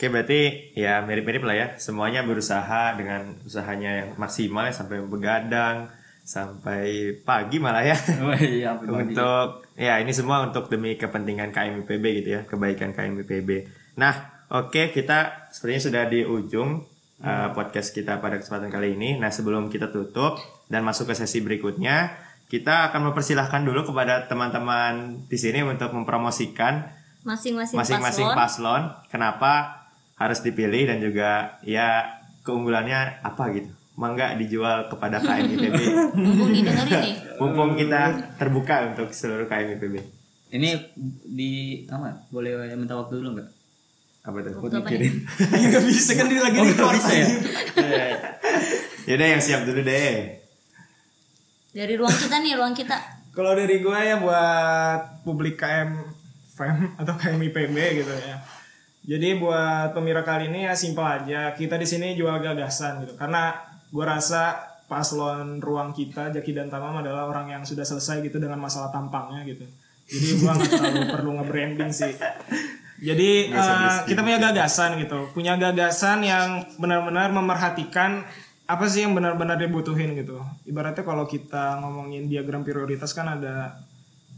[0.00, 1.66] Oke, berarti ya mirip-mirip lah ya.
[1.76, 5.92] Semuanya berusaha dengan usahanya yang maksimal ya, sampai begadang,
[6.24, 7.96] sampai pagi malah ya.
[8.24, 13.68] oh iya untuk ya ini semua untuk demi kepentingan KMIPB gitu ya, kebaikan KMIPB.
[14.00, 16.82] Nah, oke kita sepertinya sudah di ujung
[17.24, 19.16] uh, podcast kita pada kesempatan kali ini.
[19.20, 22.16] Nah, sebelum kita tutup dan masuk ke sesi berikutnya,
[22.50, 28.80] kita akan mempersilahkan dulu kepada teman-teman di sini untuk mempromosikan Masing-masing masing-masing paslon.
[28.88, 29.52] paslon kenapa
[30.16, 32.08] harus dipilih dan juga ya
[32.42, 33.70] keunggulannya apa gitu.
[34.00, 35.78] Mangga dijual kepada KMIPB.
[36.16, 37.14] Mumpung didengerin nih.
[37.36, 40.18] Mumpung kita terbuka untuk seluruh KMIPB.
[40.50, 40.74] ini
[41.30, 43.59] di apa boleh minta waktu dulu nggak
[44.20, 44.52] Apa tuh?
[44.60, 45.24] Apa mikirin
[45.60, 47.28] Ya nggak bisa kan dia lagi oh di nggak bisa ya
[49.08, 50.38] Yaudah yang siap dulu deh.
[51.74, 52.94] Dari ruang kita nih, ruang kita.
[53.34, 55.90] Kalau dari gue ya buat publik KM
[56.54, 58.38] FEM atau KM IPB gitu ya.
[59.00, 61.56] Jadi buat pemira kali ini ya simpel aja.
[61.56, 63.16] Kita di sini jual gagasan gitu.
[63.16, 63.56] Karena
[63.90, 68.58] gue rasa paslon ruang kita Jaki dan Tamam adalah orang yang sudah selesai gitu dengan
[68.58, 69.62] masalah tampangnya gitu.
[70.10, 72.10] Jadi gua nggak terlalu perlu nge-branding sih.
[73.00, 78.28] Jadi eh, kita punya gagasan gitu, punya gagasan yang benar-benar memerhatikan
[78.68, 80.38] apa sih yang benar-benar dibutuhin gitu.
[80.68, 83.80] Ibaratnya kalau kita ngomongin diagram prioritas kan ada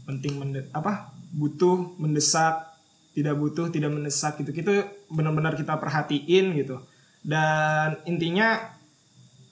[0.07, 1.11] penting mende- apa?
[1.35, 2.71] Butuh mendesak
[3.13, 4.55] tidak butuh tidak mendesak gitu.
[4.55, 4.73] Itu
[5.11, 6.81] benar-benar kita perhatiin gitu.
[7.21, 8.57] Dan intinya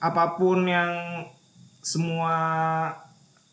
[0.01, 1.23] apa pun yang
[1.83, 2.35] semua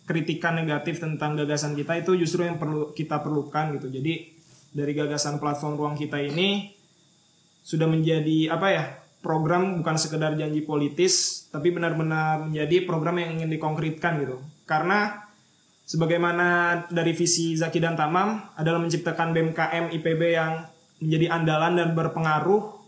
[0.09, 3.93] kritikan negatif tentang gagasan kita itu justru yang perlu kita perlukan gitu.
[3.93, 4.38] Jadi
[4.73, 6.73] dari gagasan platform ruang kita ini
[7.65, 8.85] sudah menjadi apa ya
[9.21, 14.41] program bukan sekedar janji politis tapi benar-benar menjadi program yang ingin dikonkretkan gitu.
[14.65, 15.29] Karena
[15.89, 20.65] sebagaimana dari visi Zaki dan Tamam adalah menciptakan BMKM IPB yang
[21.03, 22.79] menjadi andalan dan berpengaruh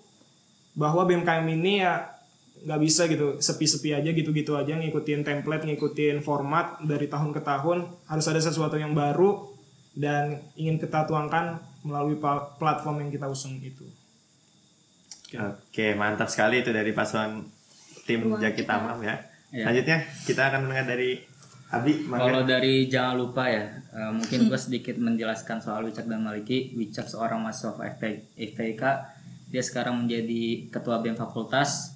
[0.79, 2.21] bahwa BMKM ini ya
[2.61, 7.89] nggak bisa gitu sepi-sepi aja gitu-gitu aja ngikutin template ngikutin format dari tahun ke tahun
[8.05, 9.50] harus ada sesuatu yang baru
[9.95, 12.21] dan ingin kita tuangkan melalui
[12.61, 13.89] platform yang kita usung itu
[15.39, 17.47] Oke, mantap sekali itu dari paslon
[18.03, 19.15] tim Jaki Tamam ya.
[19.55, 19.71] Iya.
[19.71, 21.11] Selanjutnya kita akan mendengar dari
[21.71, 22.03] Abi.
[22.11, 23.63] Kalau dari jangan lupa ya,
[23.95, 26.75] eh, mungkin gue sedikit menjelaskan soal Wicak dan Maliki.
[26.75, 27.79] Wicak seorang mahasiswa
[28.35, 28.83] FPIK,
[29.55, 31.95] dia sekarang menjadi ketua BEM fakultas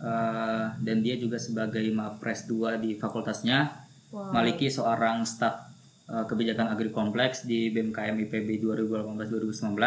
[0.00, 3.88] eh, dan dia juga sebagai Mapres 2 di fakultasnya.
[4.10, 5.69] Maliki seorang staf
[6.10, 9.78] eh, kebijakan agri kompleks di BMKM IPB 2018-2019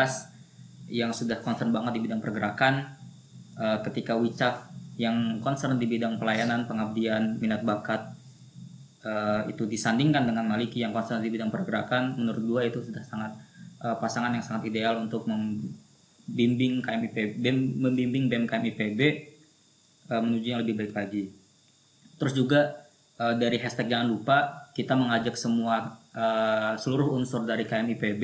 [0.87, 2.95] yang sudah concern banget di bidang pergerakan.
[3.59, 8.15] Eh, ketika Wicak yang concern di bidang pelayanan, pengabdian, minat bakat
[9.03, 13.35] eh, itu disandingkan dengan Maliki yang concern di bidang pergerakan, menurut gua itu sudah sangat
[13.83, 18.99] pasangan yang sangat ideal untuk membimbing KMIPB, BEM- membimbing BMKM IPB
[20.07, 21.35] menuju yang lebih baik lagi.
[22.15, 22.82] Terus juga
[23.19, 24.37] eh, dari hashtag jangan lupa
[24.73, 28.23] kita mengajak semua eh, seluruh unsur dari KMIPB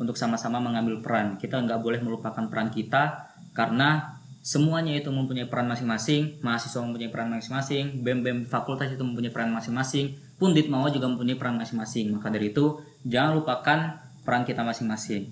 [0.00, 1.36] untuk sama-sama mengambil peran.
[1.36, 7.28] Kita nggak boleh melupakan peran kita karena semuanya itu mempunyai peran masing-masing, mahasiswa mempunyai peran
[7.28, 12.16] masing-masing, BEM-BEM fakultas itu mempunyai peran masing-masing, Pundit Mawa juga mempunyai peran masing-masing.
[12.16, 13.78] Maka dari itu jangan lupakan
[14.24, 15.28] peran kita masing-masing.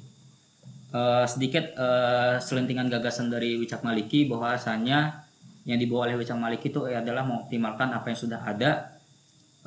[0.89, 5.28] Eh, sedikit eh, selentingan gagasan dari Wicak Maliki bahwasanya
[5.69, 8.71] yang dibawa oleh Wicak Maliki itu adalah mengoptimalkan apa yang sudah ada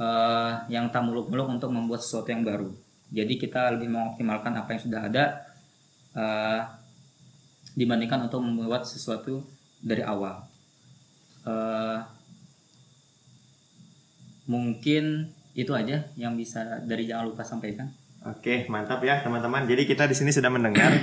[0.01, 2.73] eh, yang tak muluk-muluk untuk membuat sesuatu yang baru.
[3.13, 5.23] Jadi kita lebih mengoptimalkan apa yang sudah ada
[6.17, 6.61] eh,
[7.77, 9.45] dibandingkan untuk membuat sesuatu
[9.77, 10.41] dari awal.
[11.45, 11.99] Eh,
[14.49, 17.93] mungkin itu aja yang bisa dari jangan lupa sampaikan.
[18.25, 19.69] Oke, mantap ya teman-teman.
[19.69, 20.97] Jadi kita di sini sudah mendengar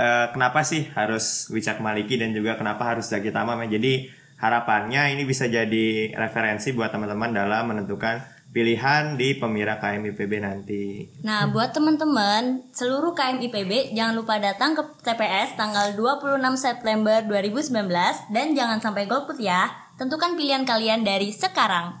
[0.00, 3.76] eh, kenapa sih harus Wicak Maliki dan juga kenapa harus Zaki Tamam ya.
[3.76, 11.06] Jadi harapannya ini bisa jadi referensi buat teman-teman dalam menentukan pilihan di pemira KMIPB nanti.
[11.22, 18.56] Nah, buat teman-teman seluruh KMIPB jangan lupa datang ke TPS tanggal 26 September 2019 dan
[18.56, 19.70] jangan sampai golput ya.
[20.00, 22.00] Tentukan pilihan kalian dari sekarang.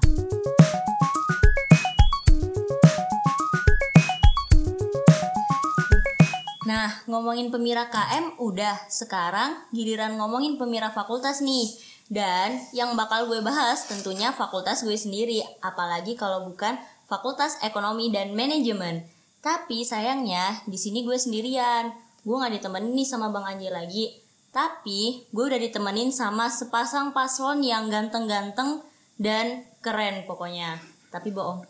[6.70, 11.89] Nah, ngomongin pemira KM udah, sekarang giliran ngomongin pemira fakultas nih.
[12.10, 16.74] Dan yang bakal gue bahas tentunya fakultas gue sendiri, apalagi kalau bukan
[17.06, 19.06] fakultas ekonomi dan manajemen.
[19.38, 21.94] Tapi sayangnya di sini gue sendirian.
[22.26, 24.10] Gue nggak ditemenin nih sama Bang Anji lagi.
[24.50, 28.82] Tapi gue udah ditemenin sama sepasang paslon yang ganteng-ganteng
[29.14, 30.82] dan keren pokoknya.
[31.14, 31.62] Tapi bohong.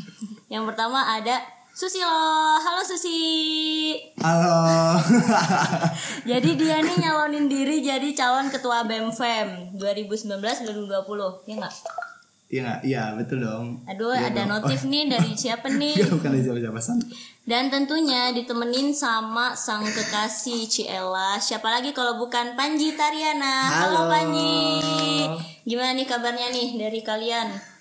[0.52, 1.44] yang pertama ada
[1.76, 2.56] Susilo.
[2.64, 3.20] Halo Susi.
[4.22, 4.94] Halo.
[6.30, 11.50] Jadi dia nih nyalonin diri jadi calon ketua BEM-FEM 2019-2020.
[11.50, 11.74] Ya nggak?
[12.46, 12.80] Iya nggak?
[12.84, 13.82] Iya betul dong.
[13.82, 14.62] Aduh, Iya ada dong.
[14.62, 15.98] notif nih dari siapa nih?
[15.98, 17.02] Iya bukan dari siapa-siapa san.
[17.42, 21.42] Dan tentunya ditemenin sama sang kekasih Ciela.
[21.42, 23.66] Siapa lagi kalau bukan Panji Tariana.
[23.74, 24.12] Halo, Halo.
[24.12, 25.26] Panji.
[25.66, 27.71] Gimana nih kabarnya nih dari kalian?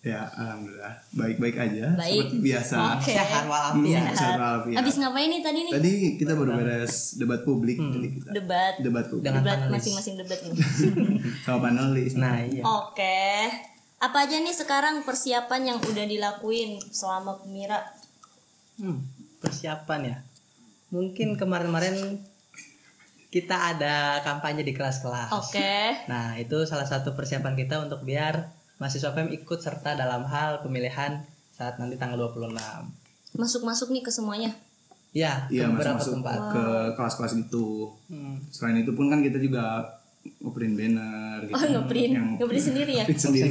[0.00, 1.92] Ya alhamdulillah baik-baik aja.
[1.92, 2.32] Baik.
[2.32, 2.76] Seperti biasa.
[2.96, 3.12] Oke.
[3.12, 4.12] Sehat Hmm, walafiat.
[4.16, 4.78] sehat walafiat.
[4.80, 5.72] Abis ngapain nih tadi nih?
[5.76, 8.28] Tadi kita baru beres debat publik tadi kita.
[8.32, 8.74] Debat.
[8.80, 10.56] Debat publik Dengan Debat masing-masing debat nih.
[11.44, 12.16] sama panelis.
[12.16, 12.64] Nah iya.
[12.64, 13.28] Oke.
[14.00, 17.84] Apa aja nih sekarang persiapan yang udah dilakuin selama pemira?
[18.80, 19.04] Hmm,
[19.38, 20.16] persiapan ya.
[20.88, 22.24] Mungkin kemarin-kemarin
[23.28, 25.28] kita ada kampanye di kelas-kelas.
[25.36, 26.08] Oke.
[26.08, 28.48] Nah itu salah satu persiapan kita untuk biar
[28.80, 31.20] mahasiswa FEM ikut serta dalam hal pemilihan
[31.52, 32.48] saat nanti tanggal 26.
[33.32, 34.50] Masuk-masuk nih ke semuanya.
[35.10, 36.38] Ya, Iya ke masuk beberapa masuk tempat.
[36.50, 36.64] ke
[36.96, 37.68] kelas-kelas gitu.
[38.06, 38.40] Hmm.
[38.48, 39.82] Selain itu pun kan kita juga
[40.38, 41.52] ngeprint banner gitu.
[41.52, 42.12] Oh, ngeprint.
[42.12, 43.04] Yang Ngeprint sendiri ya?
[43.04, 43.50] Print sendiri.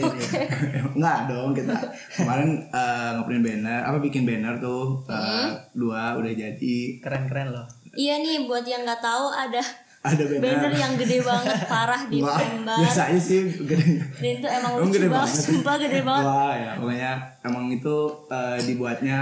[0.96, 1.76] Enggak dong kita
[2.13, 5.50] kemarin eh, ngeprint banner apa bikin banner tuh eh, Hmm.
[5.74, 7.65] dua udah jadi Keren-keren loh.
[7.92, 9.60] Iya nih buat yang nggak tahu ada
[10.00, 10.40] ada banner.
[10.40, 14.00] banner yang gede banget parah di Wah, biasanya sih gede.
[14.16, 15.44] Dan itu emang Emang lucu gede banget, banget.
[15.44, 16.26] sumpah gede banget.
[16.26, 17.12] Wah ya pokoknya
[17.44, 17.96] emang itu
[18.32, 19.18] eh, dibuatnya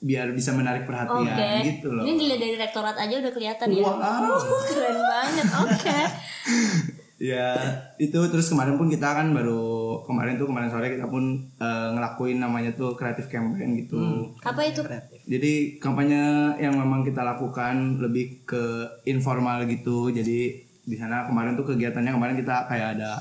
[0.00, 1.50] biar bisa menarik perhatian Oke.
[1.64, 2.04] gitu loh.
[2.04, 3.84] Ini dilihat dari rektorat aja udah kelihatan ya.
[3.84, 4.36] Wow.
[4.64, 5.46] Keren banget.
[5.56, 5.98] Oke.
[7.20, 7.52] Ya
[7.96, 12.40] itu terus kemarin pun kita kan baru kemarin tuh kemarin sore kita pun eh, ngelakuin
[12.40, 14.00] namanya tuh kreatif campaign gitu.
[14.40, 14.80] Apa itu?
[15.28, 16.16] Jadi kampanye
[16.56, 18.64] yang memang kita lakukan lebih ke
[19.04, 20.08] informal gitu.
[20.08, 23.20] Jadi di sana kemarin tuh kegiatannya kemarin kita kayak ada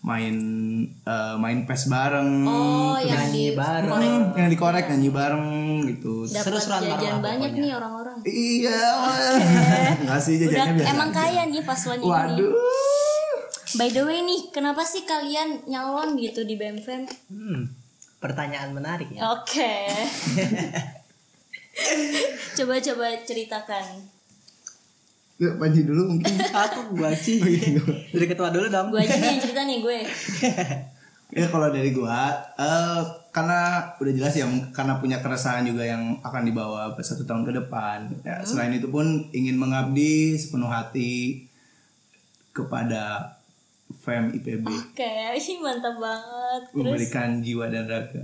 [0.00, 0.32] main
[0.86, 2.46] eh, main pes bareng.
[2.46, 3.90] Oh, yang Nyanyi di bareng.
[3.90, 4.06] korek.
[4.06, 5.44] Hmm, yang dikorek nyanyi bareng
[5.90, 6.14] gitu.
[6.24, 7.64] Dapat Seru-seruan jajan bareng lah banyak pokoknya.
[7.66, 8.16] nih orang-orang.
[8.22, 8.82] Iya,
[10.06, 10.92] enggak sih Udah jajannya biasa.
[10.94, 11.18] emang aja.
[11.18, 12.46] kaya nih paslonnya ini.
[13.78, 17.06] By the way nih, kenapa sih kalian nyalon gitu di BMFM?
[17.30, 17.70] Hmm,
[18.18, 19.30] pertanyaan menarik ya.
[19.30, 19.86] Oke.
[22.58, 23.86] Coba-coba ceritakan.
[25.40, 26.34] Yuk, Panji dulu mungkin.
[26.68, 27.40] Aku gua sih.
[28.12, 28.92] Dari ketua dulu dong.
[28.92, 29.98] Gue aja nih yang cerita nih gue.
[31.30, 36.42] Ya kalau dari gua, eh karena udah jelas ya, karena punya keresahan juga yang akan
[36.42, 38.10] dibawa satu tahun ke depan.
[38.26, 41.46] Ya, Selain itu pun ingin mengabdi sepenuh hati
[42.50, 43.38] kepada
[44.10, 46.62] FEM IPB, Oke, ih, mantap banget.
[46.66, 48.22] Terus memberikan jiwa dan raga.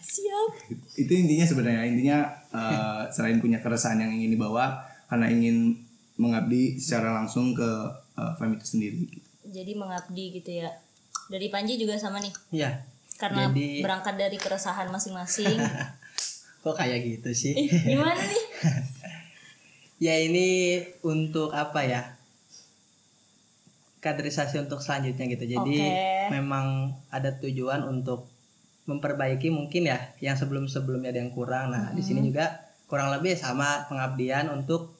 [0.00, 0.50] siap.
[0.94, 2.18] Itu intinya sebenarnya intinya
[2.50, 5.76] eh, selain punya keresahan yang ingin dibawa, karena ingin
[6.16, 7.68] mengabdi secara langsung ke
[8.14, 8.98] eh, FEM itu sendiri.
[9.04, 9.20] gitu.
[9.50, 10.70] Jadi mengabdi gitu ya.
[11.28, 12.32] Dari Panji juga sama nih.
[12.50, 12.70] Iya.
[13.16, 15.60] Karena Jadi- berangkat dari keresahan masing-masing.
[16.62, 17.52] Kok kayak gitu sih?
[17.56, 18.44] Ih, gimana nih?
[20.06, 22.19] ya ini untuk apa ya?
[24.00, 25.44] Kaderisasi untuk selanjutnya gitu.
[25.46, 26.32] Jadi Oke.
[26.32, 26.66] memang
[27.08, 28.26] ada tujuan untuk
[28.84, 31.70] memperbaiki mungkin ya yang sebelum-sebelumnya ada yang kurang.
[31.70, 32.48] Nah, di sini juga
[32.88, 34.96] kurang lebih sama pengabdian untuk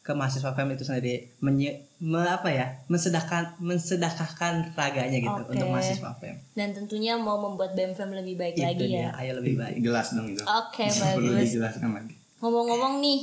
[0.00, 5.50] ke mahasiswa FEM itu sendiri menye, me- apa ya mensedahkan mensedekahkan raganya gitu Oke.
[5.50, 6.36] untuk mahasiswa FEM.
[6.52, 9.10] Dan tentunya mau membuat BMFM lebih baik Itu lagi dia, ya.
[9.16, 9.80] ayo lebih baik.
[9.80, 10.44] Jelas dong itu.
[10.44, 11.48] Oke, Perlu bagus.
[11.48, 12.14] dijelaskan lagi.
[12.38, 13.20] Ngomong-ngomong nih,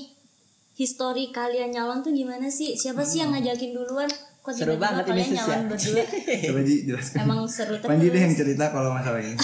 [0.73, 2.73] histori kalian nyalon tuh gimana sih?
[2.73, 4.09] Siapa sih yang ngajakin duluan?
[4.41, 5.61] Kok Seru banget ini, Sis, ya.
[5.61, 6.01] berdua?
[6.49, 7.17] Coba Ji jelaskan.
[7.21, 7.85] Emang seru terus.
[7.87, 9.37] Panji deh yang cerita kalau masalah ini.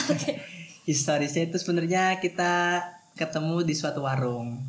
[0.89, 2.81] Historisnya itu sebenarnya kita
[3.13, 4.65] ketemu di suatu warung.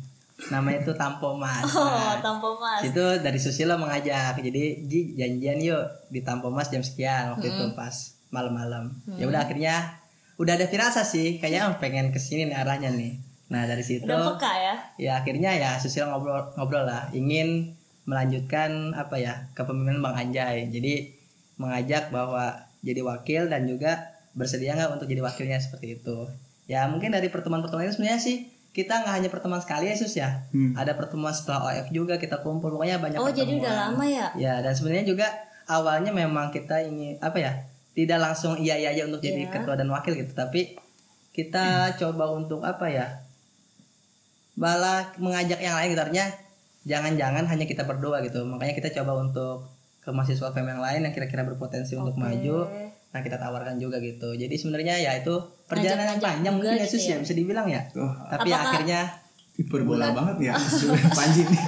[0.47, 1.65] Namanya itu Tampo Mas.
[1.67, 2.79] Oh, Nah, tampo mas.
[2.81, 4.37] itu dari Susilo mengajak.
[4.37, 7.91] Jadi, Ji janjian yuk di Tampo Mas jam sekian waktu itu pas
[8.29, 8.87] malam-malam.
[9.17, 9.97] Ya udah akhirnya
[10.37, 13.19] udah ada firasat sih, kayaknya pengen ke sini nih arahnya nih.
[13.49, 14.73] Nah, dari situ Udah peka ya?
[14.95, 17.73] ya akhirnya ya Susilo ngobrol ngobrol lah ingin
[18.09, 20.65] melanjutkan apa ya kepemimpinan Bang Anjay.
[20.67, 21.13] Jadi
[21.55, 26.25] mengajak bahwa jadi wakil dan juga bersedia nggak untuk jadi wakilnya seperti itu.
[26.65, 28.37] Ya mungkin dari pertemuan-pertemuan ini sebenarnya sih
[28.69, 30.45] kita nggak hanya pertemuan sekali ya Sus ya.
[30.73, 33.61] Ada pertemuan setelah OF juga kita kumpul pokoknya banyak Oh, jadi pertemuan.
[33.61, 34.27] udah lama ya?
[34.35, 35.27] ya dan sebenarnya juga
[35.65, 37.53] awalnya memang kita ingin apa ya
[37.91, 39.51] tidak langsung iya iya aja untuk jadi Iya.
[39.51, 40.31] ketua dan wakil gitu.
[40.31, 40.77] Tapi
[41.29, 43.21] kita coba untuk apa ya
[44.55, 46.01] malah mengajak yang lain gitu.
[46.01, 46.27] Artinya
[46.89, 48.41] jangan-jangan hanya kita berdua gitu.
[48.43, 52.65] Makanya kita coba untuk ke mahasiswa FEM yang lain yang kira-kira berpotensi untuk maju
[53.09, 54.33] nah kita tawarkan juga gitu.
[54.33, 55.33] Jadi sebenarnya ya itu
[55.65, 57.09] perjalanan yang Ngajak-ngajak panjang mungkin ya Sus ya?
[57.11, 57.17] ya.
[57.19, 57.81] Bisa dibilang ya?
[57.95, 59.01] Oh, tapi Apakah- akhirnya
[59.51, 60.53] hiperbola banget ya
[61.19, 61.61] Panji nih.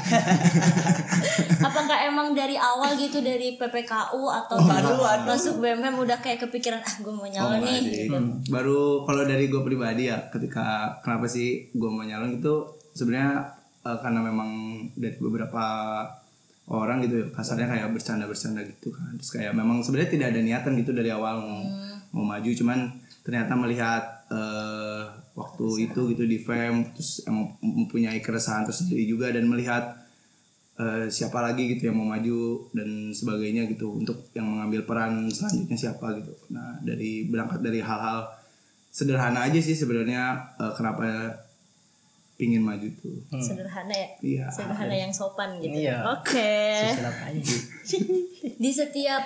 [1.61, 6.79] Apakah emang dari awal gitu dari PPKU atau Oh, baru masuk BMFM udah kayak kepikiran
[6.79, 7.81] ah gue mau nyalon Oh, nih.
[8.07, 8.15] gitu.
[8.47, 10.63] Baru kalau dari gue pribadi ya, ketika
[11.01, 12.53] kenapa sih gue mau nyalon itu
[12.91, 14.49] sebenarnya eh, karena memang
[14.95, 15.63] dari beberapa
[16.71, 19.17] orang gitu ya, kasarnya kayak bercanda-bercanda gitu kan.
[19.19, 21.61] Terus kayak memang sebenarnya tidak ada niatan gitu dari awal mau
[22.11, 22.79] mau maju, cuman
[23.21, 25.03] ternyata melihat eh,
[25.37, 29.93] waktu itu gitu di FEM terus emang mempunyai keresahan tersendiri juga dan melihat
[30.81, 35.77] eh, siapa lagi gitu yang mau maju dan sebagainya gitu untuk yang mengambil peran selanjutnya
[35.77, 36.33] siapa gitu.
[36.49, 38.27] Nah dari berangkat dari hal-hal
[38.91, 41.05] sederhana aja sih sebenarnya eh, kenapa
[42.41, 43.21] pingin maju tuh.
[43.37, 44.09] Sederhana ya.
[44.25, 44.45] Iya.
[44.49, 45.77] Sederhana yang sopan gitu.
[45.77, 46.01] Iya.
[46.17, 46.73] Oke.
[46.89, 47.55] Susilo Panji
[48.65, 49.21] Di setiap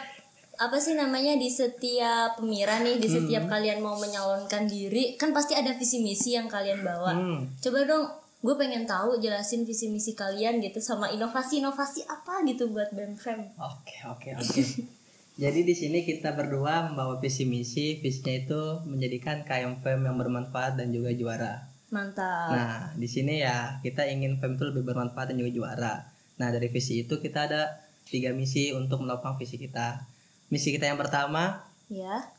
[0.55, 5.51] apa sih namanya di setiap pemira nih di setiap kalian mau menyalonkan diri kan pasti
[5.51, 7.11] ada visi misi yang kalian bawa
[7.59, 8.07] coba dong
[8.39, 13.59] gue pengen tahu jelasin visi misi kalian gitu sama inovasi inovasi apa gitu buat BMFM
[13.59, 14.61] Oke oke oke.
[15.35, 20.95] Jadi di sini kita berdua membawa visi misi, visinya itu menjadikan KMFM yang bermanfaat dan
[20.95, 21.74] juga juara.
[21.93, 25.93] Mantap Nah di sini ya kita ingin FEM itu lebih bermanfaat dan juga juara.
[26.41, 27.61] Nah dari visi itu kita ada
[28.09, 30.05] tiga misi untuk menopang visi kita.
[30.53, 32.29] misi kita yang pertama Ya.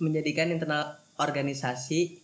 [0.00, 2.20] menjadikan internal organisasi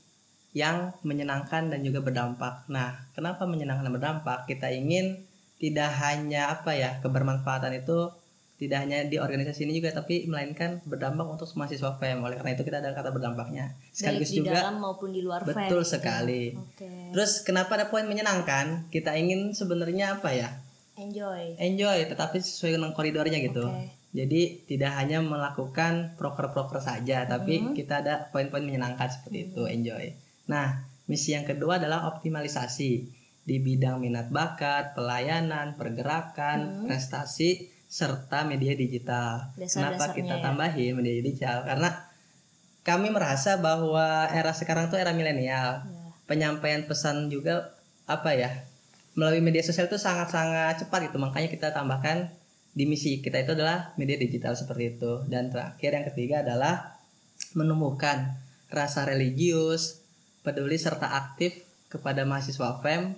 [0.56, 2.64] yang menyenangkan dan juga berdampak.
[2.72, 4.38] Nah, kenapa menyenangkan dan berdampak?
[4.48, 5.28] Kita ingin
[5.60, 8.08] tidak hanya apa ya kebermanfaatan itu
[8.58, 12.26] tidak hanya di organisasi ini juga tapi melainkan berdampak untuk mahasiswa FEM.
[12.26, 13.70] Oleh karena itu kita ada kata berdampaknya.
[13.70, 15.70] Baik Sekaligus di juga dalam maupun di luar fan.
[15.70, 16.58] betul sekali.
[16.58, 17.14] Oke.
[17.14, 18.90] Terus kenapa ada poin menyenangkan?
[18.90, 20.50] Kita ingin sebenarnya apa ya?
[20.98, 21.54] Enjoy.
[21.56, 23.62] Enjoy tetapi sesuai dengan koridornya gitu.
[23.62, 23.94] Oke.
[24.10, 27.72] Jadi tidak hanya melakukan proker-proker saja, tapi Hmm.
[27.76, 30.10] kita ada poin-poin menyenangkan seperti itu, enjoy.
[30.48, 32.90] Nah, misi yang kedua adalah optimalisasi
[33.44, 39.50] di bidang minat bakat, pelayanan, pergerakan, prestasi serta media digital.
[39.56, 40.44] Kenapa Dasar-dasarnya kita ya.
[40.44, 41.58] tambahin media digital?
[41.64, 41.90] Karena
[42.84, 45.82] kami merasa bahwa era sekarang tuh era milenial.
[45.82, 46.04] Ya.
[46.28, 47.72] Penyampaian pesan juga
[48.04, 48.68] apa ya?
[49.16, 51.16] Melalui media sosial itu sangat-sangat cepat gitu.
[51.16, 52.28] Makanya kita tambahkan
[52.76, 55.24] di misi kita itu adalah media digital seperti itu.
[55.24, 57.00] Dan terakhir yang ketiga adalah
[57.56, 58.36] menumbuhkan
[58.68, 60.04] rasa religius,
[60.44, 63.16] peduli serta aktif kepada mahasiswa FEM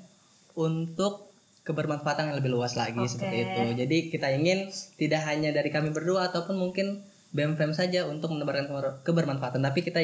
[0.54, 1.29] untuk
[1.70, 3.06] kebermanfaatan yang lebih luas lagi Oke.
[3.06, 3.62] seperti itu.
[3.78, 4.66] Jadi kita ingin
[4.98, 9.86] tidak hanya dari kami berdua ataupun mungkin BEM FEM saja untuk menebarkan keber- kebermanfaatan, tapi
[9.86, 10.02] kita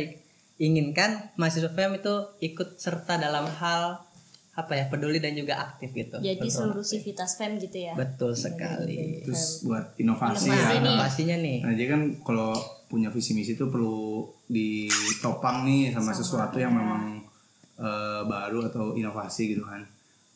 [0.57, 4.07] inginkan mahasiswa FEM itu ikut serta dalam hal
[4.57, 6.17] apa ya peduli dan juga aktif gitu.
[6.17, 7.93] Jadi seluruh sivitas fem gitu ya.
[7.93, 9.21] Betul sekali.
[9.21, 10.65] terus buat inovasi, Inovasi ya.
[10.73, 10.81] nih.
[10.81, 11.59] Inovasinya nih.
[11.61, 12.57] Nah, jadi kan kalau
[12.89, 17.21] punya visi misi itu perlu ditopang nih sama, sesuatu yang memang
[17.77, 19.85] eh, baru atau inovasi gitu kan.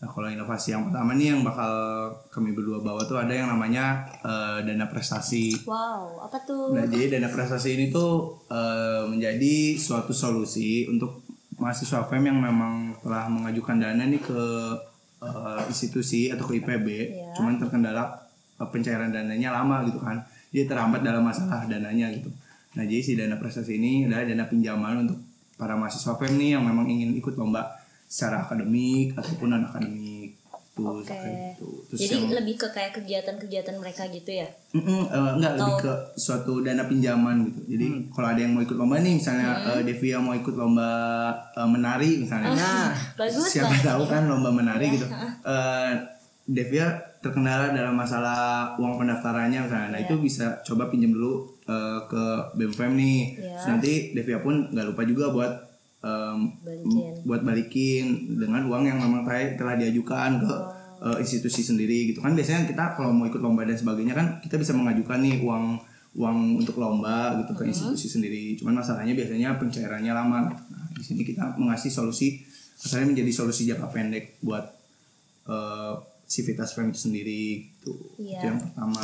[0.01, 1.69] Nah, kalau inovasi yang pertama nih yang bakal
[2.33, 5.69] kami berdua bawa tuh ada yang namanya eh, dana prestasi.
[5.69, 6.73] Wow, apa tuh?
[6.73, 11.21] Nah, jadi dana prestasi ini tuh eh, menjadi suatu solusi untuk
[11.61, 14.41] mahasiswa FEM yang memang telah mengajukan dana nih ke
[15.21, 17.37] eh, institusi atau ke IPB, Iya.
[17.37, 18.09] cuman terkendala
[18.73, 20.17] pencairan dananya lama gitu kan.
[20.49, 22.33] Dia terhambat dalam masalah dananya gitu.
[22.73, 25.21] Nah, jadi si dana prestasi ini adalah dana pinjaman untuk
[25.61, 27.69] para mahasiswa FEM nih yang memang ingin ikut lomba
[28.11, 30.35] secara akademik ataupun non akademik
[30.73, 31.07] tuh Oke.
[31.07, 31.69] kayak gitu.
[31.85, 34.49] Terus Jadi yang- lebih ke kayak kegiatan-kegiatan mereka gitu ya.
[34.73, 37.61] Mm-mm, eh, enggak lebih ke suatu dana pinjaman gitu.
[37.69, 40.91] Jadi kalau ada yang mau ikut lomba nih, misalnya eh, Devia mau ikut lomba
[41.53, 42.51] eh, menari misalnya.
[42.51, 42.91] Nah,
[43.21, 43.83] Bagus siapa lah.
[43.85, 45.07] tahu kan lomba menari gitu.
[45.45, 45.93] Eh,
[46.45, 46.87] Devia
[47.21, 49.89] terkendala dalam masalah uang pendaftarannya misalnya.
[49.93, 52.23] Nah, itu bisa coba pinjam dulu eh, ke
[52.57, 53.19] BEM nih.
[53.37, 53.55] Ya.
[53.55, 55.53] Terus nanti Devia pun nggak lupa juga buat
[56.01, 57.13] em, Balikin.
[57.29, 58.07] buat balikin
[58.41, 60.53] dengan uang yang memang telah telah diajukan ke
[61.01, 62.33] eh, institusi sendiri gitu kan.
[62.37, 65.81] Biasanya kita kalau mau ikut lomba dan sebagainya kan kita bisa mengajukan nih uang
[66.11, 68.59] uang untuk lomba gitu ke institusi sendiri.
[68.59, 70.51] Cuman masalahnya biasanya pencairannya lama.
[70.51, 72.43] Nah, di sini kita mengasih solusi
[72.81, 74.65] asalnya menjadi solusi jangka pendek buat
[75.47, 75.95] eh,
[76.31, 77.43] Civitas Fem itu sendiri
[77.75, 77.93] gitu.
[78.23, 78.39] Iya.
[78.39, 79.03] itu yang pertama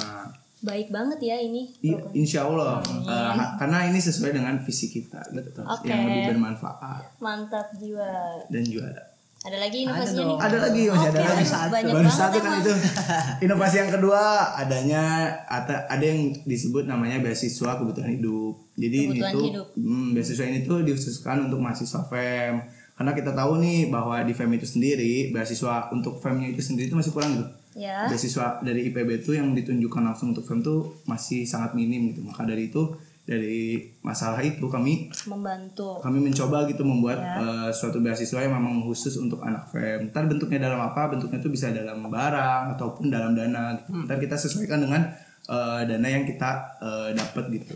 [0.66, 1.70] Baik banget ya ini.
[1.78, 5.86] Iya, insya Allah Eh, karena ini sesuai dengan visi kita gitu Oke.
[5.86, 8.42] yang lebih bermanfaat Mantap jiwa.
[8.46, 10.38] dan juara Ada lagi inovasinya nih.
[10.40, 12.60] ada lagi masih ada Oke, lagi banyak baru satu kan emang.
[12.60, 12.72] itu
[13.44, 14.22] inovasi yang kedua
[14.56, 15.02] adanya
[15.46, 19.66] ada ada yang disebut namanya beasiswa kebutuhan hidup jadi ini Kebutuhan tuh hidup.
[19.76, 22.54] hmm, beasiswa ini tuh dikhususkan untuk mahasiswa FEM
[22.96, 26.96] karena kita tahu nih bahwa di FEM itu sendiri beasiswa untuk FEM-nya itu sendiri itu
[26.96, 28.08] masih kurang gitu Ya.
[28.08, 32.42] beasiswa dari IPB itu yang ditunjukkan langsung untuk FEM tuh masih sangat minim gitu maka
[32.42, 35.98] dari itu dari masalah itu kami Membantu.
[35.98, 37.36] kami mencoba gitu membuat Ya.
[37.36, 40.08] eh, suatu beasiswa yang memang khusus untuk anak FEM.
[40.08, 41.10] Ntar bentuknya dalam apa?
[41.10, 43.74] Bentuknya itu bisa dalam barang ataupun dalam dana.
[43.76, 43.90] Gitu.
[43.90, 44.06] Hmm.
[44.06, 45.02] Ntar kita sesuaikan dengan
[45.46, 47.74] eh, dana yang kita eh, dapat gitu.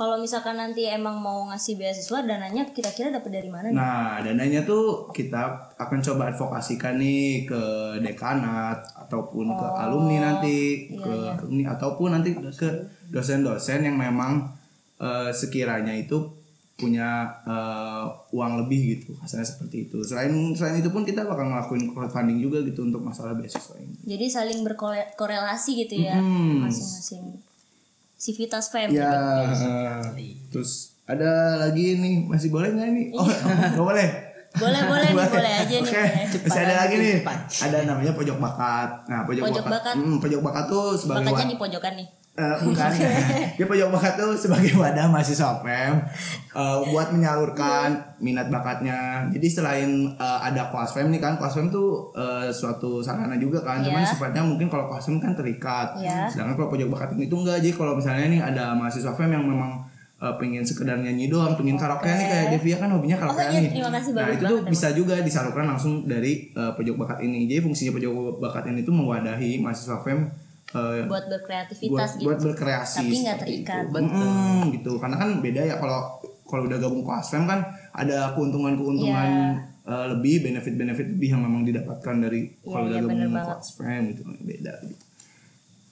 [0.00, 3.76] Kalau misalkan nanti emang mau ngasih beasiswa, dananya kira-kira dapat dari mana nih?
[3.76, 7.62] Nah, dananya tuh kita akan coba advokasikan nih ke
[8.00, 12.68] dekanat ataupun ke alumni nanti, ke alumni ataupun nanti ke
[13.12, 14.48] dosen-dosen yang memang
[14.96, 16.32] eh, sekiranya itu
[16.80, 20.00] punya eh, uang lebih gitu, kasarnya seperti itu.
[20.00, 24.00] Selain selain itu pun kita bakal ngelakuin crowdfunding juga gitu untuk masalah beasiswa ini.
[24.08, 26.64] Jadi saling berkorelasi gitu ya, Hmm.
[28.20, 28.92] Civitas Fem.
[28.92, 29.08] Ya,
[29.48, 33.06] eh, terus ada lagi nih, masih boleh nggak nih?
[33.16, 33.24] Oh,
[33.72, 34.08] nggak boleh.
[34.50, 35.88] Boleh, boleh nih, boleh aja nih.
[35.88, 36.42] Oke, boleh.
[36.44, 37.16] masih ada lagi nih.
[37.64, 38.90] Ada namanya pojok bakat.
[39.08, 39.72] Nah, pojok, Pojok bakat.
[39.72, 39.94] bakat.
[39.96, 42.08] Hmm, pojok bakat tuh sebagai Bakatnya di pojokan nih.
[42.40, 42.88] Eh, bukan.
[43.58, 45.92] Dia pojok bakat tuh sebagai wadah mahasiswa FEM
[46.50, 49.28] eh, buat menyalurkan minat bakatnya.
[49.28, 53.60] Jadi selain eh, ada kelas FEM nih kan, kelas FEM tuh eh, suatu sarana juga
[53.60, 53.80] kan.
[53.80, 54.08] Cuman Iya.
[54.08, 55.94] sifatnya mungkin kalau kelas FEM kan terikat.
[55.94, 56.24] Iya.
[56.26, 57.60] Sedangkan kalau pojok bakat ini tuh enggak.
[57.60, 59.72] Jadi kalau misalnya nih ada mahasiswa FEM yang memang
[60.16, 63.60] eh, pengen sekedar nyanyi doang, pengen karaokean nih kayak Devia kan hobinya karaokean Oh, iya,
[63.62, 63.80] nih.
[64.14, 67.44] nah itu tuh bisa juga disalurkan langsung dari eh, pojok bakat ini.
[67.44, 70.24] Jadi fungsinya pojok bakat ini tuh mewadahi mahasiswa FEM
[70.72, 73.84] eh, buat berkreativitas buat, gitu buat berkreasi Tapi nggak terikat.
[73.86, 73.98] itu.
[74.00, 76.00] Mm-mm, gitu karena kan beda ya kalau
[76.42, 77.62] kalau udah gabung ke Asfam kan
[77.92, 79.50] ada keuntungan-keuntungan Iya.
[79.82, 83.52] eh, lebih benefit-benefit lebih yang memang didapatkan dari kalau Iya, udah iya, gabung ke.
[83.56, 85.04] Asfam gitu beda gitu.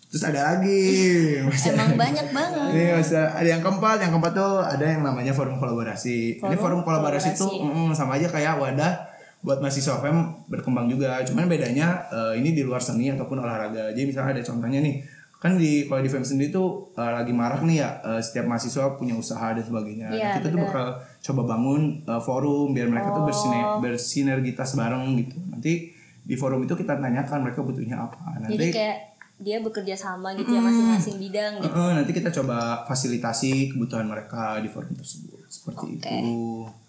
[0.09, 0.83] terus ada lagi
[1.47, 5.31] masih emang banyak banget ini masih ada yang keempat yang keempat tuh ada yang namanya
[5.31, 7.37] forum kolaborasi ini Forum forum kolaborasi, kolaborasi.
[7.37, 8.93] tuh mm, sama aja kayak wadah
[9.41, 11.22] buat mahasiswa FM berkembang juga.
[11.22, 14.97] Cuman bedanya eh, ini di luar seni ataupun olahraga jadi misalnya ada contohnya nih
[15.39, 18.95] kan di kalau di FM sendiri tuh eh, lagi marak nih ya eh, setiap mahasiswa
[18.95, 20.11] punya usaha dan sebagainya.
[20.11, 20.66] Iya, Nah, kita tuh benar.
[20.66, 20.86] bakal
[21.22, 23.78] coba bangun eh, forum biar mereka tuh bersine- Oh.
[23.78, 25.39] bersinergitas bareng gitu.
[25.49, 28.18] Nanti di forum itu kita tanyakan mereka butuhnya apa.
[28.36, 28.97] Nanti jadi kayak
[29.39, 31.70] dia bekerja sama gitu ya masing-masing bidang gitu.
[31.70, 36.05] Heeh, nanti kita coba fasilitasi kebutuhan mereka di forum tersebut seperti Oke.
[36.05, 36.20] itu.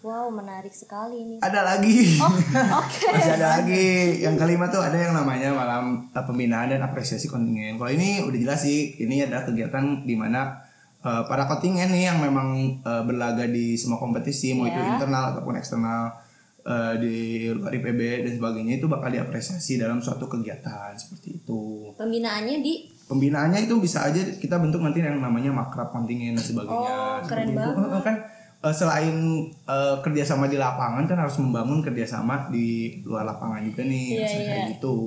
[0.00, 2.28] wow menarik sekali ini Ada lagi, Oh,
[2.76, 3.88] oke masih ada lagi.
[4.18, 7.74] Yang kelima tuh ada yang namanya malam eh, pembinaan dan apresiasi kontingen.
[7.74, 10.60] Kalau ini udah jelas sih, ini adalah kegiatan di mana
[10.98, 12.48] eh, para kontingen nih yang memang
[12.78, 14.94] eh, berlaga di semua kompetisi, mau itu Iya.
[14.94, 16.12] internal ataupun eksternal
[16.60, 17.16] eh, di
[17.50, 21.88] luar IPB dan sebagainya itu bakal diapresiasi dalam suatu kegiatan seperti itu.
[21.92, 26.92] pembinaannya di pembinaannya itu bisa aja kita bentuk nanti yang namanya makrab kontingen dan sebagainya.
[26.92, 27.56] Oh, keren itu.
[27.58, 27.76] banget.
[27.82, 28.16] Heeh, kan
[28.60, 29.16] eh, selain
[29.48, 34.46] eh, kerjasama di lapangan kan harus membangun kerjasama di luar lapangan juga nih Iya, Maksudnya
[34.46, 34.70] kayak iya.
[34.76, 34.98] gitu.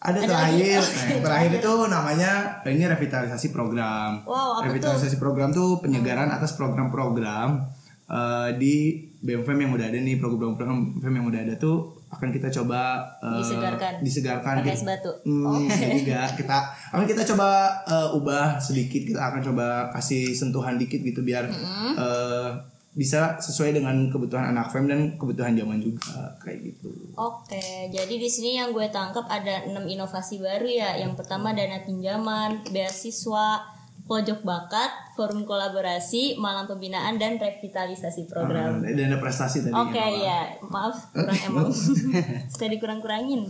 [0.00, 2.32] Ada, terakhir, nah, terakhir itu namanya
[2.64, 4.24] ini revitalisasi program.
[4.24, 7.68] Wow, revitalisasi program tuh penyegaran atas program-program
[8.08, 12.48] eh, di BMFM yang udah ada nih program-program BMFM yang udah ada tuh akan kita
[12.48, 13.92] coba eh, Disegarkan.
[14.00, 15.12] disegarkan Pakai es batu.
[15.28, 16.58] Hmm, jadi enggak kita
[16.96, 17.48] akan kita coba
[17.84, 21.52] eh, ubah sedikit kita akan coba kasih sentuhan dikit gitu biar
[22.00, 22.48] eh,
[22.90, 26.90] bisa sesuai dengan kebutuhan anak fem dan kebutuhan zaman juga kayak gitu.
[27.14, 30.98] Oke, jadi di sini yang gue tangkap ada enam inovasi baru ya.
[30.98, 33.62] Yang pertama dana pinjaman, beasiswa,
[34.10, 38.82] pojok bakat, forum kolaborasi, malam pembinaan dan revitalisasi program.
[38.82, 39.70] Ah, dan ada prestasi tadi.
[39.70, 40.18] Oke awal.
[40.18, 41.70] ya, maaf kurang emang
[42.50, 43.46] suka dikurang-kurangin.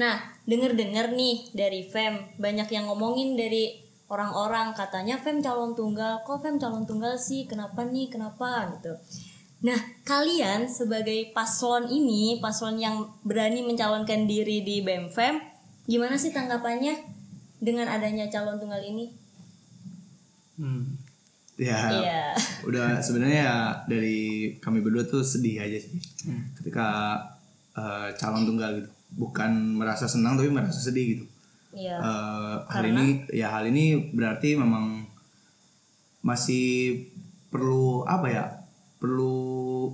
[0.00, 3.76] Nah, denger-dengar nih dari Fem banyak yang ngomongin dari
[4.08, 7.44] orang-orang katanya Fem calon tunggal, kok Fem calon tunggal sih?
[7.44, 8.08] Kenapa nih?
[8.08, 8.96] Kenapa gitu?
[9.68, 9.76] Nah,
[10.08, 15.44] kalian sebagai paslon ini, paslon yang berani mencalonkan diri di BEM Fem,
[15.84, 16.96] gimana sih tanggapannya
[17.60, 19.25] dengan adanya calon tunggal ini?
[20.56, 20.96] Hmm.
[21.56, 22.22] Ya, Iya.
[22.64, 24.18] udah sebenarnya ya dari
[24.56, 25.96] kami berdua tuh sedih aja sih
[26.52, 27.16] ketika
[27.72, 28.90] eh, calon tunggal gitu.
[29.16, 31.24] Bukan merasa senang tapi merasa sedih gitu.
[31.72, 31.96] Iya.
[31.96, 35.08] Eh, hal ini ya hal ini berarti memang
[36.20, 37.06] masih
[37.48, 38.44] perlu apa ya
[38.98, 39.88] perlu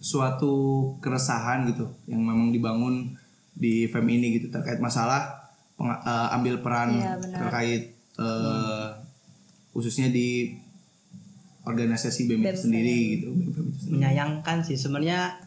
[0.00, 0.52] suatu
[0.98, 3.12] keresahan gitu yang memang dibangun
[3.52, 7.38] di fem ini gitu terkait masalah eh, ambil peran Iya, benar.
[7.42, 7.82] terkait
[8.16, 8.86] eh,
[9.70, 10.54] khususnya di
[11.66, 13.90] organisasi BEM itu BEM sendiri gitu BEM itu sendiri.
[13.94, 15.38] menyayangkan sih sebenarnya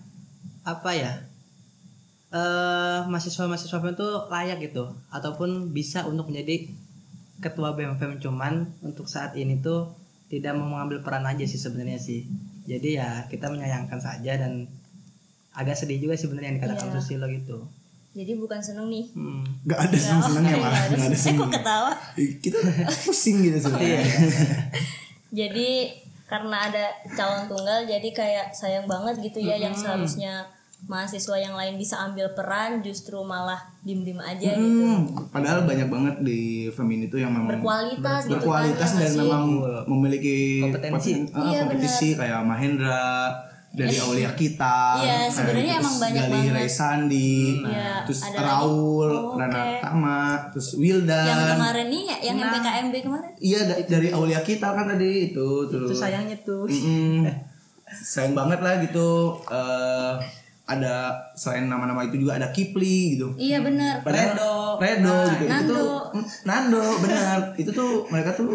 [0.63, 1.11] apa ya
[2.33, 6.69] eh mahasiswa-mahasiswa BEM itu layak gitu ataupun bisa untuk menjadi
[7.43, 9.91] ketua BEM cuman untuk saat ini tuh
[10.31, 12.25] tidak mau mengambil peran aja sih sebenarnya sih
[12.63, 14.65] jadi ya kita menyayangkan saja dan
[15.53, 16.95] agak sedih juga sih sebenarnya yang dikatakan Iya.
[16.97, 17.57] Susilo gitu
[18.13, 19.05] Jadi bukan seneng nih.
[19.11, 19.41] hmm.
[19.65, 21.33] Gak ada senang senangnya Oke, malah nggak ada nggak ada seneng.
[21.33, 21.91] Eh, kok senang ketawa?
[22.39, 22.57] kita
[23.03, 24.01] pusing gitu sebenarnya
[25.33, 25.69] Jadi
[26.23, 30.45] karena ada calon tunggal jadi kayak sayang banget gitu ya yang seharusnya
[30.83, 34.83] mahasiswa yang lain bisa ambil peran justru malah diem-diem aja gitu.
[34.83, 39.13] Hmm, padahal banyak banget di Femini itu yang memang Berkualitas gitu berkualitas kan, ya dan
[39.23, 39.43] memang
[39.87, 41.11] memiliki Kompetensi.
[41.31, 43.31] ah, Iya, kompetisi kayak Mahendra
[43.73, 46.53] dari Aulia kita, Iya, kayak sebenarnya terus emang banyak Gali banget.
[46.53, 48.45] Ray Sandi, Iya, terus ada lagi.
[48.45, 49.61] Raul, Oh, Rana.
[49.81, 51.25] Tama, terus Wildan.
[51.25, 53.31] Yang kemarin nih ya, yang MPKMB kemarin.
[53.35, 55.89] Iya da- dari Aulia kita kan tadi itu terus.
[55.89, 57.25] itu sayangnya tuh Mm-mm.
[57.95, 59.09] sayang banget lah gitu.
[59.49, 60.13] eh
[60.63, 60.95] ada
[61.33, 63.33] selain nama-nama itu juga ada Kipli gitu.
[63.35, 63.99] Iya benar.
[63.99, 65.43] Padahal Redo gitu.
[65.43, 65.73] Itu Nando.
[65.73, 67.37] tuh mm, Nando benar.
[67.53, 68.53] Itu tuh mereka tuh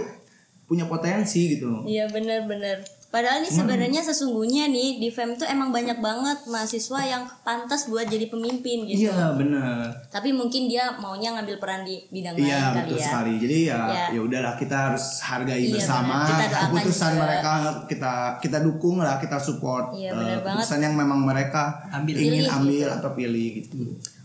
[0.65, 1.85] punya potensi gitu.
[1.85, 2.81] Iya benar-benar.
[3.09, 8.05] Padahal nih sebenarnya sesungguhnya nih di FEM tuh emang banyak banget mahasiswa yang pantas buat
[8.05, 9.09] jadi pemimpin gitu.
[9.09, 9.89] Iya benar.
[10.07, 13.03] Tapi mungkin dia maunya ngambil peran di bidang lain Iya kali betul ya.
[13.03, 13.33] sekali.
[13.41, 14.05] Jadi ya Iya.
[14.13, 17.23] ya udahlah kita harus hargai Iya, bersama keputusan juga.
[17.25, 17.51] mereka
[17.89, 20.45] kita kita dukung lah kita support Iya, eh, benar banget.
[20.61, 22.13] keputusan yang memang mereka Ambil.
[22.13, 22.97] ingin Pilih ambil gitu.
[23.01, 23.77] atau pilih gitu.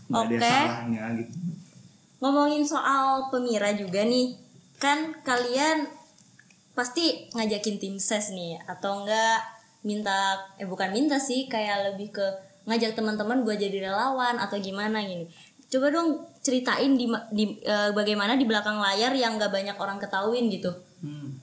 [0.04, 0.44] Nggak ada Oke.
[0.44, 1.34] salahnya gitu.
[2.20, 4.36] Ngomongin soal pemira juga nih.
[4.76, 5.88] Kan kalian
[6.74, 9.38] pasti ngajakin tim ses nih atau enggak
[9.86, 12.26] minta eh bukan minta sih kayak lebih ke
[12.64, 15.28] ngajak teman-teman buat jadi relawan atau gimana gini.
[15.68, 20.48] Coba dong ceritain di, di eh, bagaimana di belakang layar yang gak banyak orang ketahuin
[20.50, 20.72] gitu.
[21.04, 21.36] Hmm.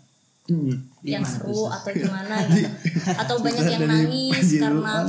[1.05, 2.67] yang seru atau gimana gitu.
[3.13, 5.05] Atau banyak yang nangis karena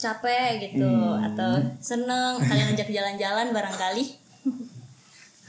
[0.00, 0.88] capek gitu
[1.20, 4.19] atau seneng kalian ajak jalan-jalan barangkali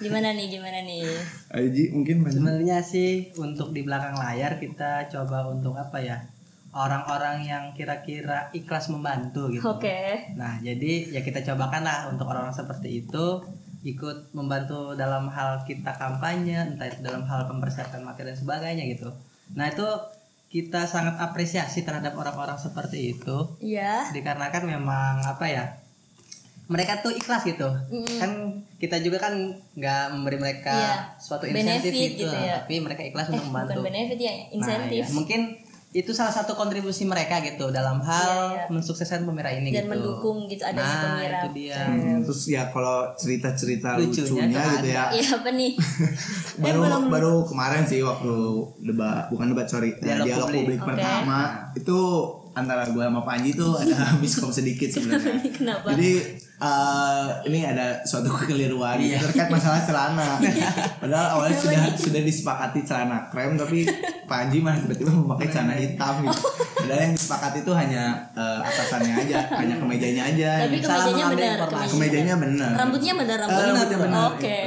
[0.02, 1.06] gimana nih gimana nih
[1.54, 2.36] Aji mungkin banyak.
[2.42, 6.18] Sebenarnya sih untuk di belakang layar kita coba untuk apa ya?
[6.72, 9.64] Orang-orang yang kira-kira ikhlas membantu gitu.
[9.64, 13.44] oke Nah, jadi ya kita cobakan lah untuk orang-orang seperti itu
[13.82, 19.10] ikut membantu dalam hal kita kampanye, entah itu dalam hal mempersiapkan materi dan sebagainya gitu.
[19.58, 19.84] Nah, itu
[20.52, 25.64] kita sangat apresiasi terhadap orang-orang seperti itu iya dikarenakan memang apa ya?
[26.72, 27.68] Mereka tuh ikhlas gitu.
[28.16, 28.32] Kan
[28.76, 29.36] kita juga kan
[29.72, 30.96] nggak memberi mereka Iya.
[31.18, 32.58] suatu Benefit insentif gitu, gitu ya.
[32.58, 33.72] tapi mereka ikhlas eh untuk membantu.
[33.76, 35.42] bukan benefit ya insentif Nah, ya, mungkin
[35.92, 38.64] itu salah satu kontribusi mereka gitu dalam hal Iya, iya.
[38.72, 39.92] mensukseskan pemirsa ini dan gitu.
[39.92, 41.80] mendukung gitu adanya nah, pemirsa itu dia.
[41.84, 45.04] Hmm, terus ya kalau cerita-cerita Lucunya lucunya, gitu ya.
[45.12, 45.72] iya apa nih
[46.64, 48.34] baru baru kemarin sih waktu
[48.82, 50.64] debat bukan debat sorry Dialog dialog, publik.
[50.64, 50.88] publik, Oke.
[50.90, 51.40] pertama
[51.76, 52.00] itu
[52.52, 55.40] antara gue sama Panji tuh ada miskom sedikit sebenarnya.
[55.50, 55.88] Kenapa?
[55.96, 56.12] Jadi
[56.62, 60.38] eh, ini ada suatu kekeliruan gitu terkait masalah celana.
[61.02, 63.88] Padahal awalnya sudah sudah disepakati celana krem tapi
[64.28, 66.42] Panji malah tiba-tiba memakai celana hitam gitu.
[66.82, 70.52] Padahal yang disepakati itu hanya eh, atasannya aja, hanya kemejanya aja.
[70.68, 71.92] tapi Salah kemejanya benar kemejanya.
[71.92, 72.72] Kemejanya benar.
[72.76, 74.22] rambutnya benar rambutnya rambutnya benar.
[74.32, 74.60] oke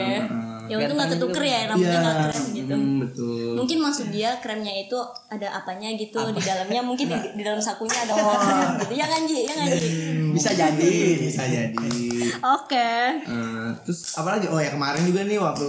[0.65, 3.53] ya untung nggak ketuker ya rambutnya nggak keren gitu Hmm, betul.
[3.55, 4.97] mungkin maksud dia kremnya itu
[5.29, 8.35] ada apanya gitu di dalamnya mungkin di, di dalam sakunya ada Oh.
[8.35, 9.91] krem gitu ya kan Ji ya kan Ji
[10.33, 10.95] Bisa jadi.
[11.23, 11.93] bisa jadi.
[12.37, 12.91] oke
[13.25, 14.47] Eh, terus apa lagi?
[14.47, 15.69] Oh ya kemarin juga nih waktu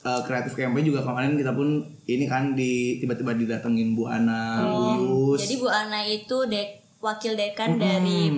[0.00, 1.68] eh, kreatif campaign juga kemarin kita pun
[2.04, 4.80] ini kan di tiba-tiba didatengin Bu Ana, Bu
[5.34, 5.42] Yus.
[5.42, 6.68] jadi Bu Ana itu dek
[6.98, 8.30] wakil dekan dari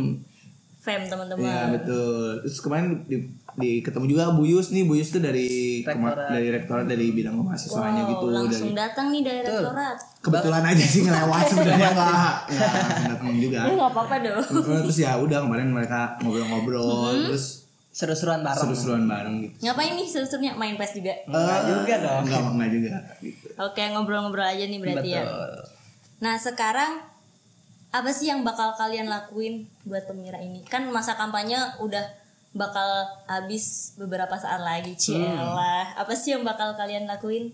[0.77, 2.43] FEM teman-teman Ya betul.
[2.43, 3.17] Terus kemarin di,
[3.55, 4.83] di- ketemu juga Bu Yus nih.
[4.83, 5.47] Bu Yus tuh dari
[5.81, 6.29] kema- Rektorat.
[6.29, 10.85] dari rektorat dari bidang kemahasiswaannya Wow, gitu langsung dari datang nih dari rektorat kebetulan aja
[10.85, 12.09] sih ngelewat sebenarnya nggak
[12.47, 13.59] nggak langsung datang juga.
[13.65, 14.43] Nggak apa-apa dong
[14.81, 18.59] terus ya udah kemarin mereka ngobrol-ngobrol terus Seru-seruan bareng.
[18.59, 19.55] seru-seruan bareng gitu.
[19.63, 22.23] ngapain nih seru-serunya main PES juga Enggak juga dong.
[22.23, 22.91] Enggak, enggak juga
[23.21, 23.47] gitu.
[23.55, 25.53] oke ngobrol-ngobrol aja nih berarti ya Betul.
[26.17, 26.93] Nah sekarang
[27.89, 30.65] apa sih yang bakal kalian lakuin buat pemirsa ini?
[30.65, 32.03] Kan masa kampanye udah
[32.55, 32.87] bakal
[33.27, 35.99] habis beberapa saat lagi, Cielah.
[35.99, 37.51] Apa sih yang bakal kalian lakuin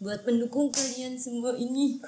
[0.00, 2.00] buat pendukung kalian semua ini?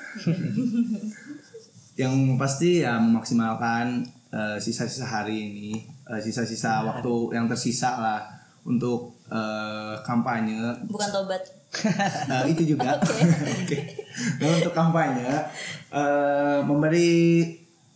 [2.00, 4.00] yang pasti ya memaksimalkan
[4.32, 8.20] eh, sisa-sisa hari ini eh, sisa-sisa waktu yang tersisa lah
[8.64, 10.56] untuk eh, kampanye
[10.88, 11.44] Bukan tobat.
[11.70, 12.98] Eh, itu juga
[13.62, 13.78] Oke.
[14.42, 15.30] Nah, untuk kampanye
[15.94, 17.46] eh, memberi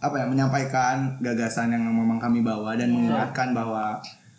[0.05, 3.97] apa ya menyampaikan gagasan yang memang kami bawa dan mengingatkan bahwa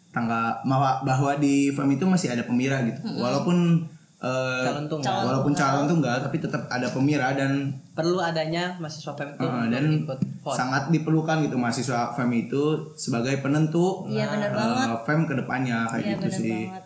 [0.09, 3.83] tangga bahwa, bahwa di FEM itu masih ada pemira gitu walaupun
[4.17, 5.21] eh, Calon tunggal.
[5.23, 9.83] walaupun calon tunggal tapi tetap ada pemira dan Perlu adanya mahasiswa PEM itu Uh, dan
[9.93, 10.51] ikut vote.
[10.53, 12.63] sangat diperlukan gitu mahasiswa FEM itu
[12.95, 14.87] sebagai penentu Iya benar uh, banget.
[15.03, 16.61] FEM ke depannya kayak Iya gitu sih.
[16.67, 16.83] banget.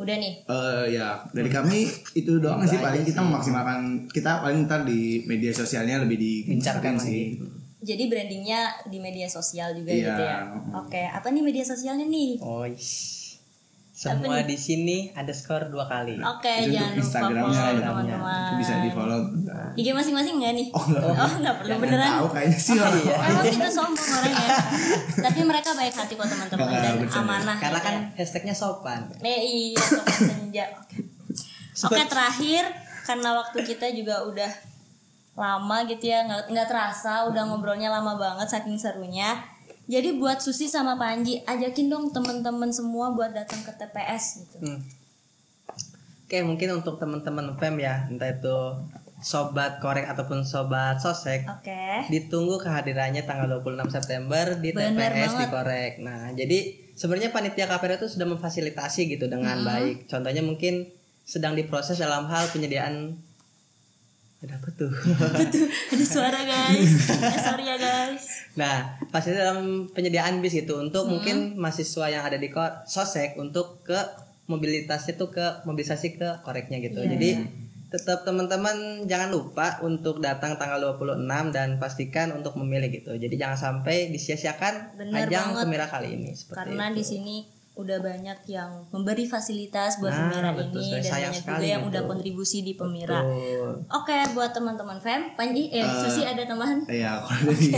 [0.00, 0.34] Udah nih.
[0.48, 1.84] Eh, ya dari kami
[2.16, 6.96] itu doang sih paling kita memaksimalkan kita paling ntar di media sosialnya lebih digencarkan Gencarkan
[6.96, 7.36] sih.
[7.80, 10.04] Jadi brandingnya di media sosial juga Iya.
[10.08, 10.38] gitu ya.
[10.76, 12.40] Oke, apa nih media sosialnya nih?
[12.40, 13.19] Oh, ish.
[14.00, 16.16] Semua di sini ada skor dua kali.
[16.16, 17.84] Oke, Itu jangan untuk lupa Instagramnya follow ada.
[17.84, 18.40] teman-teman.
[18.40, 19.20] Itu bisa di follow.
[19.76, 20.66] IG masing-masing nggak nih?
[20.72, 22.08] Oh, nggak oh, nggak perlu beneran.
[22.16, 23.02] Tahu kayaknya sih orang.
[23.04, 24.48] Emang kita sombong orangnya.
[25.28, 27.56] Tapi mereka baik hati kok teman-teman dan amanah.
[27.60, 28.04] Karena gitu kan ya.
[28.16, 29.00] hashtagnya sopan.
[29.20, 30.64] Eh, iya, sopan senja.
[30.80, 30.96] Oke.
[31.92, 32.64] Oke, terakhir
[33.04, 34.52] karena waktu kita juga udah
[35.36, 39.36] lama gitu ya, nggak nggak terasa udah ngobrolnya lama banget saking serunya.
[39.90, 44.56] Jadi buat Susi sama Panji, ajakin dong teman-teman semua buat datang ke TPS gitu.
[44.62, 44.80] Hmm.
[46.30, 48.58] Oke, mungkin untuk teman-teman FEM ya, entah itu
[49.18, 52.06] sobat korek ataupun sobat sosek, Oke.
[52.08, 55.50] ditunggu kehadirannya tanggal 26 September di Bener TPS di banget.
[55.50, 55.92] Korek.
[56.06, 56.58] Nah, jadi
[56.94, 60.06] sebenarnya panitia KPR itu sudah memfasilitasi gitu dengan baik.
[60.06, 60.86] Contohnya mungkin
[61.26, 63.18] sedang diproses dalam hal penyediaan
[64.40, 64.88] ada apa tuh?
[65.92, 67.12] Ada suara guys.
[67.44, 68.24] Sorry ya guys.
[68.56, 72.48] nah, pasti dalam penyediaan bis gitu untuk mungkin mahasiswa yang ada di
[72.88, 74.00] sosek untuk ke
[74.48, 77.04] mobilitasnya tuh ke mobilisasi ke koreknya gitu.
[77.04, 77.36] Jadi
[77.90, 83.12] tetap teman-teman jangan lupa untuk datang tanggal 26 dan pastikan untuk memilih gitu.
[83.20, 86.96] Jadi jangan sampai disia-siakan ajang pemirsa kali ini seperti Karena itu.
[86.96, 87.36] di sini
[87.80, 91.56] udah banyak yang memberi fasilitas buat Nah, Pemira betul, ini saya dan sayang banyak sekali
[91.58, 93.20] juga yang udah kontribusi di Pemira.
[93.24, 93.70] Betul.
[93.88, 96.84] Oke, buat teman-teman Fem, Panji, eh, Susi ada tambahan?
[96.84, 97.72] Iya, kalau dari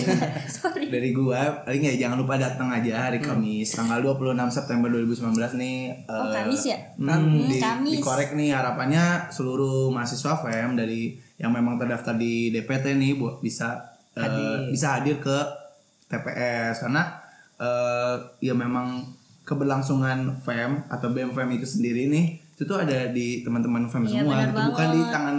[0.51, 0.87] Sorry.
[0.91, 5.79] dari gua paling ya jangan lupa datang aja hari Kamis tanggal 26 September 2019 nih.
[6.07, 6.79] Oh, eh, Kamis ya?
[6.99, 7.93] hmm, Hmm, di, Kamis.
[7.97, 13.79] dikorek nih harapannya seluruh mahasiswa FEM dari yang memang terdaftar di DPT nih buat bisa
[14.15, 15.39] eh, bisa hadir ke
[16.07, 17.03] TPS karena
[17.57, 19.01] eh, ya memang
[19.43, 24.23] keberlangsungan FEM atau BEM FEM itu sendiri nih itu tuh ada di teman-teman FEM Iya,
[24.23, 24.61] semua gitu.
[24.69, 25.37] bukan di tangan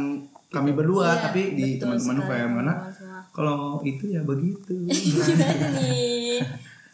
[0.48, 3.20] kami berdua Iya, tapi di teman-teman FEM karena semua.
[3.32, 6.40] kalau itu ya begitu Gimana nih?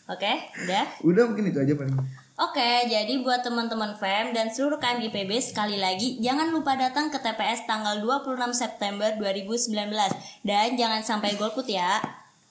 [0.05, 0.31] Oke,
[0.63, 0.85] udah.
[1.03, 1.97] udah mungkin itu aja paling
[2.39, 7.67] Oke, jadi buat teman-teman FEM dan seluruh KMIPB sekali lagi jangan lupa datang ke TPS
[7.67, 9.75] tanggal 26 September 2019
[10.41, 11.99] dan jangan sampai golput ya.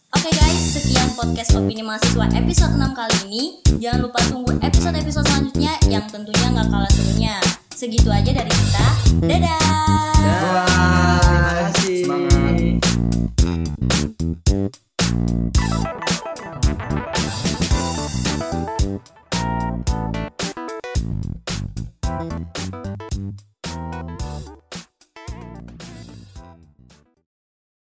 [0.08, 3.60] Oke okay guys, sekian podcast Opini Mahasiswa episode 6 kali ini.
[3.76, 7.36] Jangan lupa tunggu episode-episode selanjutnya yang tentunya nggak kalah serunya.
[7.76, 8.86] Segitu aja dari kita.
[9.20, 9.60] Dadah!
[10.16, 10.64] Dadah!
[11.20, 12.08] Terima kasih.
[12.08, 12.56] Semangat.